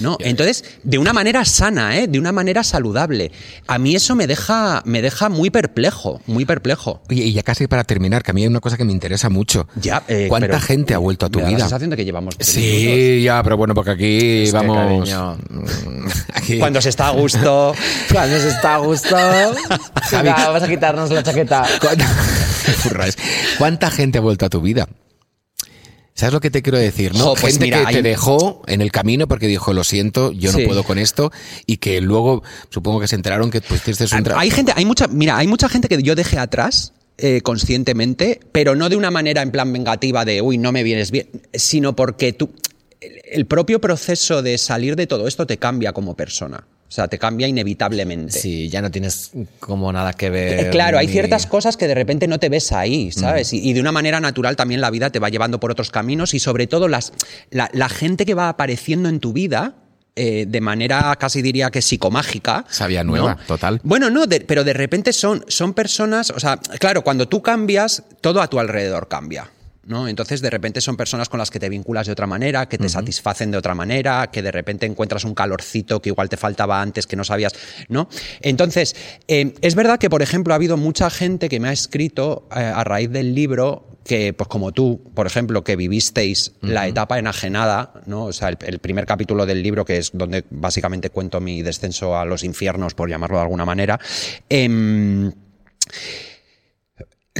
[0.00, 0.16] ¿No?
[0.20, 2.06] Entonces, de una manera sana, ¿eh?
[2.08, 3.30] de una manera saludable.
[3.66, 7.00] A mí eso me deja, me deja muy perplejo, muy perplejo.
[7.10, 9.28] Oye, y ya casi para terminar, que a mí hay una cosa que me interesa
[9.28, 9.68] mucho.
[9.76, 11.58] Ya, eh, ¿Cuánta gente ha vuelto a tu me da vida?
[11.58, 12.46] La sensación de que llevamos minutos.
[12.54, 15.08] Sí, ya, pero bueno, porque aquí Es vamos.
[16.34, 17.74] aquí- Cuando se está a gusto.
[18.12, 19.16] Cuando se está a gusto.
[20.10, 20.28] Javi.
[20.28, 21.64] Venga, vamos a quitarnos la chaqueta.
[21.80, 23.16] ¿Cuánta, Furras.
[23.58, 24.88] ¿Cuánta gente ha vuelto a tu vida?
[26.16, 27.14] ¿Sabes lo que te quiero decir?
[27.14, 27.22] ¿no?
[27.22, 30.50] Jo, pues gente mira, que te dejó en el camino porque dijo, lo siento, yo
[30.50, 31.30] no puedo con esto,
[31.66, 33.94] y que luego supongo que se enteraron que pues un
[34.24, 36.92] tra- hay gente, hay mucha, mira, hay mucha gente que yo dejé atrás.
[37.18, 41.10] eh, conscientemente, pero no de una manera en plan vengativa de, uy, no me vienes
[41.10, 42.50] bien, sino porque tú,
[43.00, 46.66] el propio proceso de salir de todo esto te cambia como persona.
[46.88, 48.38] O sea, te cambia inevitablemente.
[48.38, 50.70] Sí, ya no tienes como nada que Eh, ver.
[50.70, 53.52] Claro, hay ni- ciertas cosas que de repente no te ves ahí, ¿sabes?
[53.52, 56.32] Y, y de una manera natural también la vida te va llevando por otros caminos
[56.34, 57.12] y sobre todo las,
[57.50, 59.74] la, la gente que va apareciendo en tu vida.
[60.18, 62.64] eh, de manera casi diría que psicomágica.
[62.70, 63.80] Sabía nueva, total.
[63.82, 68.02] Bueno, no, de- pero de repente son, son personas, o sea, claro, cuando tú cambias,
[68.22, 69.50] todo a tu alrededor cambia.
[69.86, 70.08] ¿No?
[70.08, 72.88] Entonces, de repente son personas con las que te vinculas de otra manera, que te
[72.88, 77.06] satisfacen de otra manera, que de repente encuentras un calorcito que igual te faltaba antes,
[77.06, 77.52] que no sabías,
[77.88, 78.08] ¿no?
[78.40, 78.96] Entonces,
[79.28, 82.58] eh, es verdad que, por ejemplo, ha habido mucha gente que me ha escrito eh,
[82.58, 87.92] a raíz del libro que, pues como tú, por ejemplo, que vivisteis la etapa enajenada,
[88.06, 88.26] ¿no?
[88.26, 92.16] O sea, el, el primer capítulo del libro, que es donde básicamente cuento mi descenso
[92.16, 93.98] a los infiernos, por llamarlo de alguna manera.
[94.48, 95.32] em,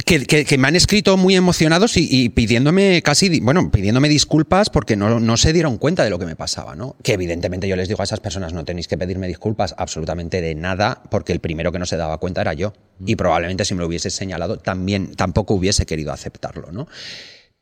[0.05, 4.69] que, que- que me han escrito muy emocionados y, y pidiéndome casi, bueno, pidiéndome disculpas
[4.69, 6.95] porque no, no se dieron cuenta de lo que me pasaba, ¿no?
[7.03, 10.55] Que evidentemente yo les digo a esas personas, no tenéis que pedirme disculpas absolutamente de
[10.55, 12.73] nada, porque el primero que no se daba cuenta era yo.
[13.05, 16.87] Y probablemente si me lo hubiese señalado, también tampoco hubiese querido aceptarlo, ¿no?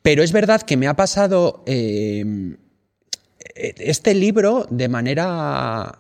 [0.02, 2.56] Pero es verdad que me ha pasado eh,
[3.56, 5.98] este libro de manera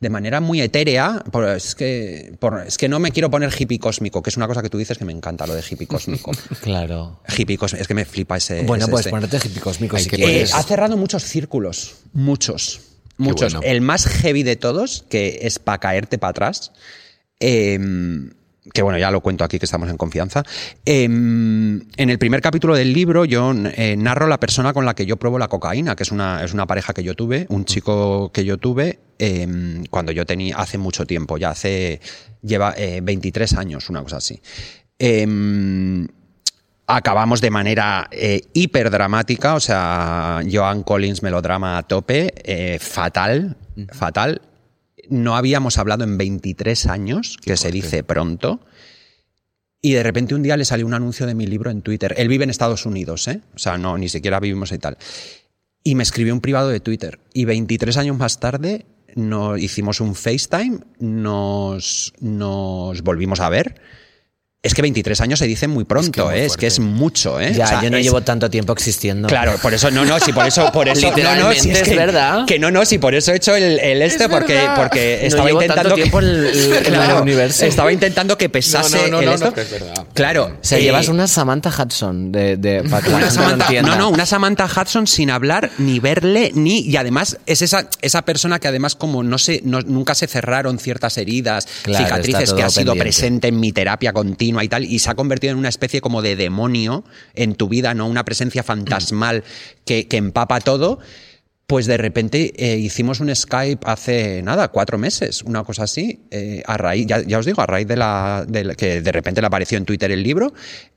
[0.00, 3.80] de manera muy etérea, por- es que, por- es que no me quiero poner hippie
[3.80, 6.30] cósmico, que es una cosa que tú dices que me encanta, lo de hippie cósmico.
[6.62, 7.20] Claro.
[7.36, 8.62] hippie cósmico, es que me flipa ese...
[8.62, 9.10] Bueno, ese- pues ese.
[9.10, 10.54] ponerte hippie cósmico Ay, si qué Eh, quieres.
[10.54, 12.80] ha cerrado muchos círculos, muchos,
[13.16, 13.54] muchos.
[13.54, 13.68] bueno.
[13.68, 16.70] El más heavy de todos, que es para caerte para atrás,
[17.40, 17.78] eh,
[18.72, 20.42] que bueno, ya lo cuento aquí que estamos en confianza.
[20.84, 25.06] eh, en el primer capítulo del libro yo eh, narro la persona con la que
[25.06, 28.30] yo pruebo la cocaína, que es una, es una pareja que yo tuve, un chico
[28.32, 32.00] que yo tuve eh, cuando yo tenía, hace mucho tiempo, ya hace,
[32.42, 34.40] lleva eh, 23 años, una cosa así.
[34.98, 35.26] Eh,
[36.88, 43.56] acabamos de manera eh, hiperdramática, o sea, Joan Collins melodrama a tope, eh, fatal,
[43.92, 44.40] fatal.
[45.08, 48.60] No habíamos hablado en 23 años, que se dice pronto.
[49.80, 52.14] Y de repente un día le salió un anuncio de mi libro en Twitter.
[52.18, 53.40] Él vive en Estados Unidos, ¿eh?
[53.54, 54.98] O sea, no, ni siquiera vivimos y tal.
[55.84, 57.20] Y me escribió un privado de Twitter.
[57.32, 63.80] Y 23 años más tarde nos hicimos un FaceTime, nos, nos volvimos a ver.
[64.60, 66.46] Es que 23 años se dice muy pronto, Es que ¿eh?
[66.46, 66.92] es que es fuerte.
[66.92, 67.52] mucho, ¿eh?
[67.54, 69.28] Ya, O sea, yo no es- llevo tanto tiempo existiendo.
[69.28, 71.00] Claro, por eso, no, no, sí, por eso, por eso.
[71.00, 72.44] no, no, Literalmente, sí, es que, verdad.
[72.44, 74.74] Que no, no, sí, por eso he hecho el, el este, porque, verdad.
[74.76, 75.82] porque No estaba llevo intentando.
[75.90, 77.66] tanto que- tiempo en el- en el Claro, universo.
[77.66, 79.46] Estaba intentando que pesase No, no, no, el no, esto.
[79.46, 80.06] no, pero es verdad.
[80.12, 80.44] Claro.
[80.46, 84.08] O sea, eh, llevas una Samantha Hudson de, de, para que una Samantha, no, no,
[84.10, 86.80] una Samantha Hudson sin hablar, ni verle, ni.
[86.80, 90.80] Y además es esa, esa persona que además, como no se, no- nunca se cerraron
[90.80, 93.02] ciertas heridas, Claro, cicatrices que ha sido pendiente.
[93.04, 94.12] presente en mi terapia
[94.48, 97.68] continua y tal, y se ha convertido en una especie como de demonio en tu
[97.68, 98.06] vida, ¿no?
[98.06, 99.44] Una presencia fantasmal
[99.84, 100.98] que, que empapa todo.
[101.66, 106.62] Pues de repente eh, hicimos un Skype hace nada, cuatro meses, una cosa así, eh,
[106.66, 109.42] a raíz, ya, ya os digo, a raíz de la, de la- que de repente
[109.42, 110.54] le apareció en Twitter el libro,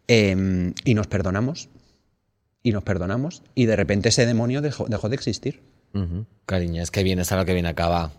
[0.08, 1.68] eh, y nos perdonamos
[2.64, 5.60] y nos perdonamos y de repente ese demonio dejó, dejó de existir.
[5.94, 6.26] Ujú.
[6.46, 8.14] Cariño, es que viene a lo que viene acaba.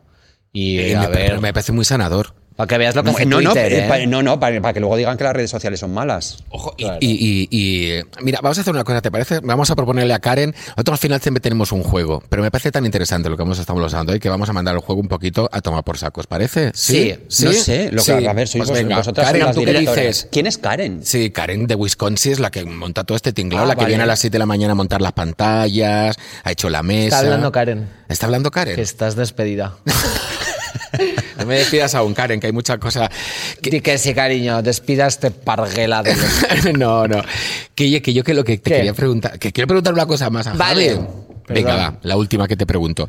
[0.52, 2.34] Y Eh, a me, ver, me parece muy sanador.
[2.56, 3.88] Para que veas lo que hace no, no, Twitter, eh, ¿eh?
[3.88, 6.44] pa- no, no, para, para que luego digan que las redes sociales son malas.
[6.50, 9.40] Ojo, y, y- y- y, mira, vamos a hacer una cosa, ¿te parece?
[9.42, 12.70] Vamos a proponerle a Karen, nosotros al final siempre tenemos un juego, pero me parece
[12.70, 15.08] tan interesante lo que hemos estado hablando hoy que vamos a mandar el juego un
[15.08, 16.70] poquito a tomar por sacos, ¿parece?
[16.74, 18.26] Sí, No sé, lo que, Sí.
[18.26, 20.28] a ver, sois Pues vos- venga, vosotras sois Karen, las ¿tú qué dices?
[20.30, 21.00] ¿Quién es Karen?
[21.04, 23.88] Sí, Karen de Wisconsin es la que monta todo este tinglado, Ah, la que vale.
[23.88, 27.16] viene a las 7 de la mañana a montar las pantallas, ha hecho la mesa.
[27.16, 27.88] Está hablando Karen.
[28.08, 28.76] ¿Está hablando Karen?
[28.76, 29.74] Que estás despedida.
[31.42, 33.10] No me despidas aún, Karen, que hay mucha cosa.
[33.60, 36.74] que- Di que sí, cariño, despida este parguela de los...
[36.78, 37.22] no, no.
[37.74, 38.76] Que, yo que lo que te ¿Qué?
[38.76, 40.94] quería preguntar, que quiero preguntar una cosa más a Vale.
[40.94, 41.06] Javi.
[41.48, 43.08] Venga, va, la última que te pregunto.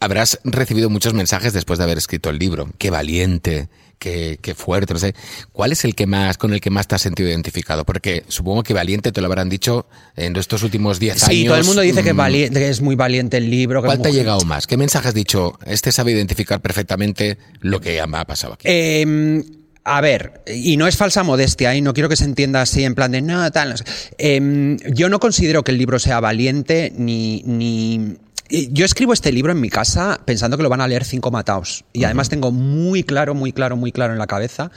[0.00, 2.68] Habrás recibido muchos mensajes después de haber escrito el libro.
[2.78, 3.68] Qué valiente,
[3.98, 5.14] qué, qué fuerte, no sé.
[5.52, 7.84] ¿Cuál es el que más, con el que más te has sentido identificado?
[7.84, 9.86] Porque supongo que valiente te lo habrán dicho
[10.16, 11.28] en estos últimos 10 años.
[11.28, 13.82] Sí, todo el mundo dice que, mm, que es muy valiente el libro.
[13.82, 14.66] que ¿Cuál te ha llegado más?
[14.66, 15.58] ¿Qué mensaje has dicho?
[15.66, 18.66] Este sabe identificar perfectamente lo que ha pasado aquí.
[18.68, 19.42] Eh,
[19.84, 22.96] a ver, y no es falsa modestia, y no quiero que se entienda así en
[22.96, 23.70] plan de no, tal.
[23.70, 23.84] no sé".
[24.18, 27.42] Eh, yo no considero que el libro sea valiente ni.
[27.44, 28.16] ni
[28.48, 31.84] yo escribo este libro en mi casa pensando que lo van a leer cinco mataos.
[31.92, 34.70] Y además tengo muy claro, muy claro, muy claro en la cabeza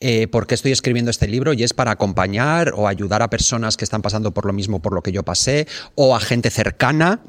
[0.00, 3.76] eh, por qué estoy escribiendo este libro y es para acompañar o ayudar a personas
[3.76, 5.66] que están pasando por lo mismo por lo que yo pasé
[5.96, 7.20] o a gente cercana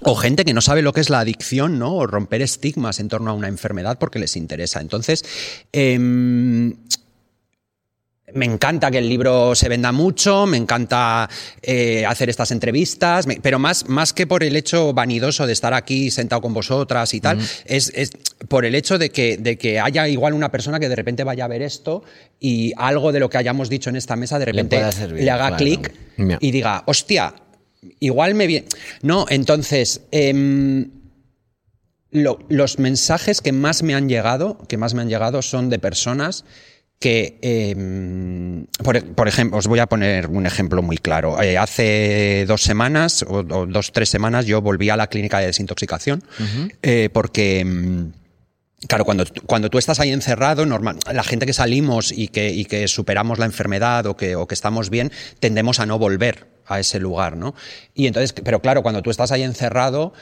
[0.00, 1.94] o gente que no sabe lo que es la adicción, ¿no?
[1.94, 4.82] O romper estigmas en torno a una enfermedad porque les interesa.
[4.82, 5.24] Entonces,
[5.72, 6.74] em,
[8.34, 11.28] me encanta que el libro se venda mucho, me encanta
[11.62, 15.72] eh, hacer estas entrevistas, me- pero más, más que por el hecho vanidoso de estar
[15.74, 18.10] aquí sentado con vosotras y tal, es, es
[18.48, 21.44] por el hecho de que, de que haya igual una persona que de repente vaya
[21.44, 22.02] a ver esto
[22.40, 25.48] y algo de lo que hayamos dicho en esta mesa de repente servir, le haga
[25.48, 25.56] claro.
[25.64, 25.92] clic
[26.40, 27.34] y diga, hostia,
[28.00, 28.66] igual me viene.
[29.02, 30.02] No, entonces.
[30.10, 30.90] em,
[32.10, 35.80] lo- los mensajes que más me han llegado, que más me han llegado, son de
[35.80, 36.44] personas
[36.98, 41.40] que, em, por, por ejemplo, os voy a poner un ejemplo muy claro.
[41.42, 45.46] Eh, hace dos semanas o, o dos, tres semanas yo volví a la clínica de
[45.46, 46.22] desintoxicación
[46.82, 47.60] eh, porque...
[47.60, 48.12] em,
[48.86, 52.66] Claro, cuando, cuando tú estás ahí encerrado, normal, la gente que salimos y que, y
[52.66, 56.80] que superamos la enfermedad o que, o que estamos bien, tendemos a no volver a
[56.80, 57.54] ese lugar, ¿no?
[57.94, 60.12] Y entonces, pero claro, cuando tú estás ahí encerrado,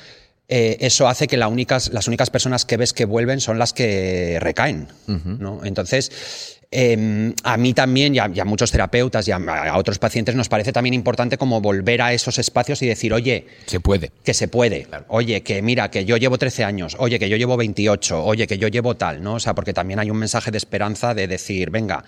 [0.49, 3.73] eh, eso hace que la únicas, las únicas personas que ves que vuelven son las
[3.73, 5.65] que recaen, ¿no?
[5.65, 9.99] Entonces, eh, a mí también y a, y a muchos terapeutas y a, a otros
[9.99, 14.11] pacientes nos parece también importante como volver a esos espacios y decir, oye, Se puede.
[14.25, 14.89] que se puede.
[15.09, 18.57] Oye, que mira, que yo llevo 13 años, oye, que yo llevo 28, oye, que
[18.59, 19.35] yo llevo tal, ¿no?
[19.35, 22.05] O sea, porque también hay un mensaje de esperanza de decir, venga.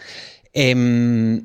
[0.53, 1.43] em,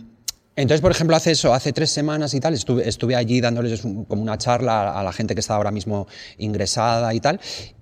[0.56, 4.04] entonces, por ejemplo, hace eso, hace tres semanas y tal, estuve, estuve allí dándoles un-
[4.06, 6.06] como una charla a la gente que está ahora mismo
[6.38, 7.40] ingresada y tal,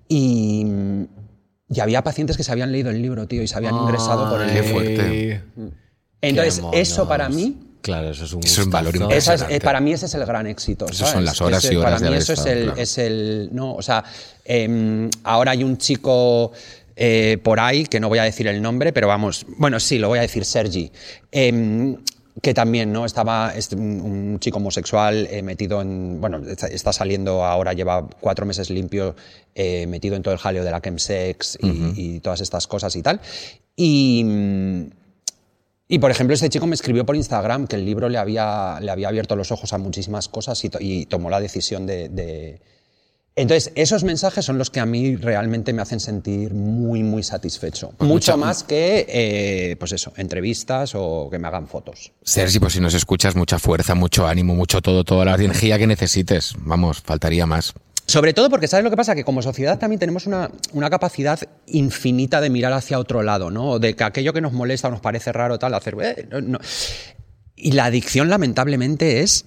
[0.07, 0.63] y,
[1.69, 4.41] y había pacientes que se habían leído el libro, tío, y se habían ingresado por
[4.41, 4.69] el Qué libro.
[4.71, 5.43] fuerte.
[6.21, 9.45] Entonces, Qué eso para mí Claro, eso es un Eso es un valor impresionante.
[9.55, 10.87] es- eh, para mí ese es el gran éxito.
[10.89, 12.81] Esas son las horas y horas Para de mí eso es, el, claro.
[12.81, 13.49] es el.
[13.53, 14.03] No, o sea,
[14.43, 16.51] em, ahora hay un chico
[16.97, 19.45] eh, por ahí, que no voy a decir el nombre, pero vamos.
[19.57, 20.91] Bueno, sí, lo voy a decir, Sergi.
[21.31, 21.95] em,
[22.41, 23.05] que también, ¿no?
[23.05, 26.19] Estaba un, chico homosexual eh, metido en.
[26.19, 29.15] Bueno, está, está saliendo ahora, lleva cuatro meses limpio,
[29.57, 33.01] eh, metido en todo el jaleo de la chemsex y, y todas estas cosas y
[33.01, 33.19] tal.
[33.75, 34.23] Y.
[35.87, 38.91] y por ejemplo, este chico me escribió por Instagram que el libro le había, le
[38.91, 42.59] había abierto los ojos a muchísimas cosas y, to- y tomó la decisión de, de-
[43.35, 47.93] Entonces, esos mensajes son los que a mí realmente me hacen sentir muy, muy satisfecho.
[47.97, 52.11] Pues Mucho mucha- más que, eh, pues eso, entrevistas o que me hagan fotos.
[52.23, 55.87] Sergi, pues si nos escuchas, mucha fuerza, mucho ánimo, mucho todo, toda la energía que
[55.87, 56.55] necesites.
[56.59, 57.73] Vamos, faltaría más.
[58.07, 59.15] Sobre todo porque, ¿sabes lo que pasa?
[59.15, 63.79] Que como sociedad también tenemos una, una capacidad infinita de mirar hacia otro lado, ¿no?
[63.79, 65.95] De que aquello que nos molesta o nos parece raro, tal, hacer.
[66.01, 66.59] "Eh, no, no".
[67.55, 69.45] Y la adicción, lamentablemente, es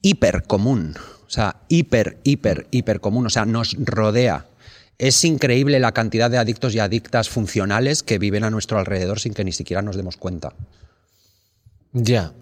[0.00, 0.94] hiper común.
[1.26, 3.26] O sea, hiper, hiper, hiper común.
[3.26, 4.46] O sea, nos rodea.
[4.96, 9.34] Es increíble la cantidad de adictos y adictas funcionales que viven a nuestro alrededor sin
[9.34, 10.54] que ni siquiera nos demos cuenta.
[11.92, 12.32] Ya.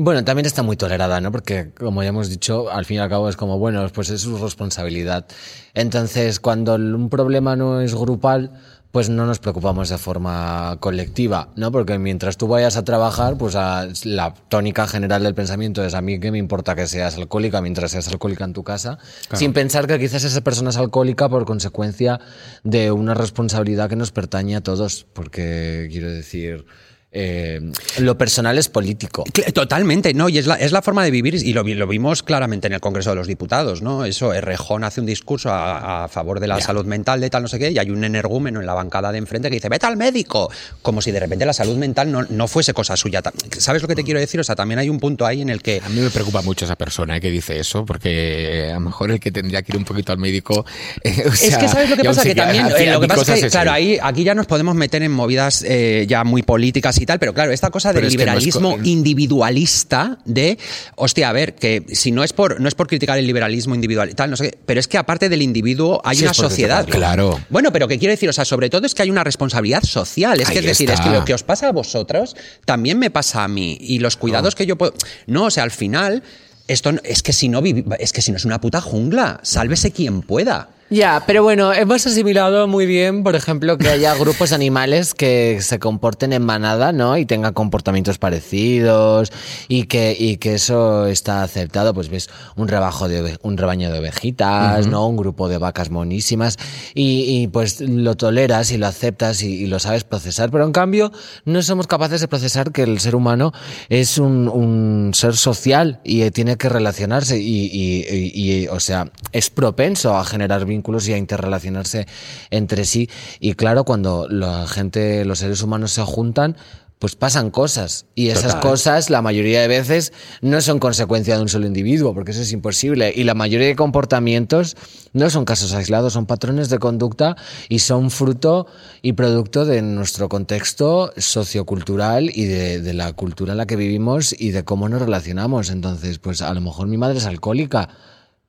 [0.00, 1.32] Bueno, también está muy tolerada, ¿no?
[1.32, 4.20] Porque, como ya hemos dicho, al fin y al cabo es como, bueno, pues es
[4.20, 5.26] su responsabilidad.
[5.74, 8.52] Entonces, cuando un problema no es grupal,
[8.92, 11.72] pues no nos preocupamos de forma colectiva, ¿no?
[11.72, 16.00] Porque mientras tú vayas a trabajar, pues a- la tónica general del pensamiento es a
[16.00, 18.98] mí que me importa que seas alcohólica mientras seas alcohólica en tu casa,
[19.36, 22.20] sin pensar que quizás esa persona es alcohólica por consecuencia
[22.62, 26.64] de una responsabilidad que nos pertañe a todos, porque quiero decir,
[27.10, 27.60] eh,
[27.98, 29.24] lo personal es político.
[29.54, 30.28] Totalmente, ¿no?
[30.28, 32.74] Y es la, es la forma de vivir y lo, vi- lo vimos claramente en
[32.74, 34.04] el Congreso de los Diputados, ¿no?
[34.04, 37.48] Eso, Errejón hace un discurso a, a favor de la salud mental de tal no
[37.48, 39.96] sé qué y hay un energúmeno en la bancada de enfrente que dice, vete al
[39.96, 40.50] médico,
[40.82, 43.22] como si de repente la salud mental no, no fuese cosa suya.
[43.58, 44.38] ¿Sabes lo que te quiero decir?
[44.40, 45.80] O sea, también hay un punto ahí en el que...
[45.84, 49.10] A mí me preocupa mucho esa persona eh, que dice eso, porque a lo mejor
[49.10, 50.66] el que tendría que ir un poquito al médico.
[51.02, 53.40] eh, o es que sabes lo que pasa que también eh, lo que pasa es
[53.40, 56.98] que es claro ahí aquí ya nos podemos meter en movidas eh, ya muy políticas
[57.00, 60.18] y tal pero claro esta cosa del Pero es que no es liberalismo co- individualista
[60.24, 60.58] de
[60.96, 64.10] hostia a ver que si no es por no es por criticar el liberalismo individual
[64.10, 66.86] y tal no sé qué, pero es que aparte del individuo hay Sí, una sociedad.
[66.86, 67.40] Claro.
[67.50, 70.40] bueno pero que quiero decir o sea sobre todo es que hay una responsabilidad social.
[70.40, 73.44] Es que es decir es que lo que os pasa a vosotros también me pasa
[73.44, 74.92] a mí y los cuidados que yo puedo
[75.26, 76.22] no o sea al final
[76.66, 77.62] esto es que si no
[77.98, 82.06] es que si no es una puta jungla sálvese quien pueda Ya, pero bueno, hemos
[82.06, 87.18] asimilado muy bien, por ejemplo, que haya grupos animales que se comporten en manada, ¿no?
[87.18, 89.30] Y tengan comportamientos parecidos
[89.68, 91.92] y que, y que eso está aceptado.
[91.92, 95.06] Pues ves un rebajo de ove- un rebaño de ovejitas, ¿no?
[95.06, 96.56] Un grupo de vacas monísimas
[96.94, 100.50] y, y, pues lo toleras y lo aceptas y, y lo sabes procesar.
[100.50, 101.12] Pero en cambio,
[101.44, 103.52] no somos capaces de procesar que el ser humano
[103.90, 108.80] es un, un ser social y eh, tiene que relacionarse y, y- y- y, o
[108.80, 112.06] sea, es propenso a generar vínculos y a interrelacionarse
[112.50, 113.08] entre sí.
[113.40, 116.56] Y claro, cuando la gente, los seres humanos se juntan,
[116.98, 118.06] pues pasan cosas.
[118.14, 118.60] Y esas Total.
[118.60, 122.52] cosas, la mayoría de veces, no son consecuencia de un solo individuo, porque eso es
[122.52, 123.12] imposible.
[123.14, 124.76] Y la mayoría de comportamientos
[125.12, 127.36] no son casos aislados, son patrones de conducta
[127.68, 128.66] y son fruto
[129.02, 134.34] y producto de nuestro contexto sociocultural y de, de la cultura en la que vivimos
[134.36, 135.70] y de cómo nos relacionamos.
[135.70, 137.88] Entonces, pues a lo mejor mi madre es alcohólica.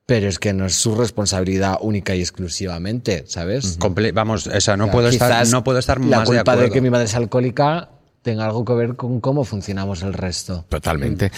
[0.10, 3.78] Pero es que no es su responsabilidad única y exclusivamente, ¿sabes?
[3.80, 6.26] Comple- vamos, o sea, no O sea, puedo estar, no puedo estar la más de
[6.38, 6.62] culpa acuerdo.
[6.64, 7.90] de que mi madre es alcohólica
[8.22, 10.66] tenga algo que ver con cómo funcionamos el resto.
[10.68, 11.32] Totalmente.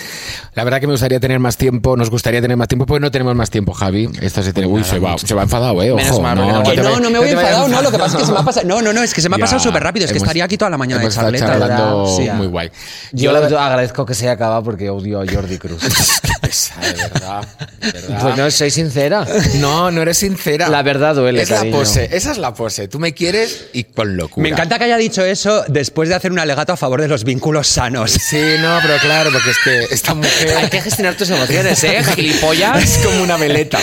[0.55, 3.11] La verdad que me gustaría tener más tiempo, nos gustaría tener más tiempo, pues no
[3.11, 4.09] tenemos más tiempo, Javi.
[4.19, 4.67] Esto se tiene.
[4.67, 5.91] Uy, se va, se va enfadado, eh.
[5.91, 7.91] Ojo, Menos mal, porque no- te no, vayas- no me voy vayas enfadado, no, lo
[7.91, 8.67] que pasa es que se me ha pasado.
[8.67, 10.43] No, no, no, es que se me ha pasado súper rápido, es que hemos- estaría
[10.45, 11.45] aquí toda la mañana de charleta.
[11.45, 12.07] charlando.
[12.17, 12.28] Sí.
[12.32, 12.72] muy guay.
[13.11, 15.82] Yo le agradezco que se haya acabado porque odio a Jordi Cruz.
[16.80, 17.47] Pesada, de verdad.
[17.82, 18.22] de verdad.
[18.22, 19.26] pues no, soy sincera.
[19.59, 20.69] No, no eres sincera.
[20.69, 22.88] La verdad duele, Es la pose, esa es la pose.
[22.88, 24.43] Tú me quieres y con locura.
[24.43, 27.24] Me encanta que haya dicho eso después de hacer un alegato a favor de los
[27.24, 28.11] vínculos sanos.
[28.11, 32.03] Sí, no, pero claro, porque es que esta Hay mujer que gestionar tus emociones, ¿eh?
[32.15, 32.84] Gilipollas.
[32.84, 33.80] es como una veleta.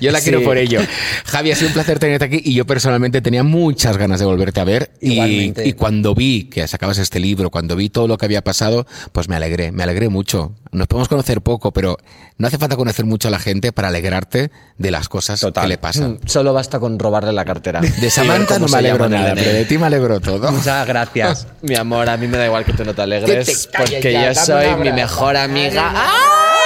[0.00, 0.24] Yo la Sí.
[0.30, 0.80] quiero por ello.
[1.26, 4.60] Javi, ha sido un placer tenerte aquí y yo personalmente tenía muchas ganas de volverte
[4.60, 4.90] a ver.
[5.00, 9.28] Y cuando vi que sacabas este libro, cuando vi todo lo que había pasado, pues
[9.28, 10.52] me alegré, me alegré mucho.
[10.72, 11.98] Nos podemos conocer poco, pero
[12.38, 15.64] no hace falta conocer mucho a la gente para alegrarte de las cosas Total.
[15.64, 16.12] que le pasan.
[16.12, 17.80] Mm, Solo basta con robarle la cartera.
[18.00, 20.50] De Samantha no me alegro nada, pero de ti me alegro todo.
[20.52, 21.46] Muchas gracias.
[21.62, 24.32] Mi amor, a mí me da igual que tú no te alegres, te porque ya,
[24.32, 25.92] yo soy mi mejor amiga.
[25.94, 26.57] ¡Ay,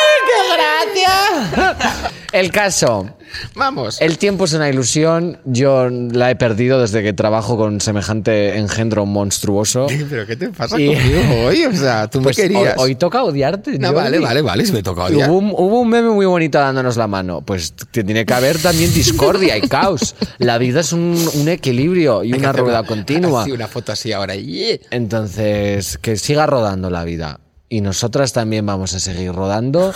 [0.42, 2.12] qué gracia!
[2.32, 3.10] El caso.
[3.54, 4.00] Vamos.
[4.00, 5.38] El tiempo es una ilusión.
[5.44, 9.86] Yo la he perdido desde que trabajo con semejante engendro monstruoso.
[10.10, 11.64] ¿Pero qué te pasa Y- conmigo hoy?
[11.64, 12.74] O sea, tú Pues me querías.
[12.78, 13.78] Hoy, hoy toca odiarte.
[13.78, 15.28] No, vale, vale, vale, si me toca odiar.
[15.30, 17.42] Hubo un, hubo un meme muy bonito dándonos la mano.
[17.42, 20.14] Pues tiene que haber también discordia y caos.
[20.38, 23.42] La vida es un, un equilibrio y Hay una rueda continua.
[23.42, 24.34] Así, una foto así ahora.
[24.36, 24.78] Yeah.
[24.90, 27.38] Entonces, que siga rodando la vida.
[27.72, 29.94] Y nosotras también vamos a seguir rodando.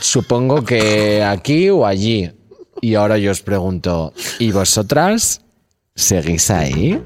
[0.00, 2.32] Supongo que aquí o allí.
[2.80, 5.40] Y ahora yo os pregunto, ¿y vosotras
[5.94, 7.00] seguís ahí?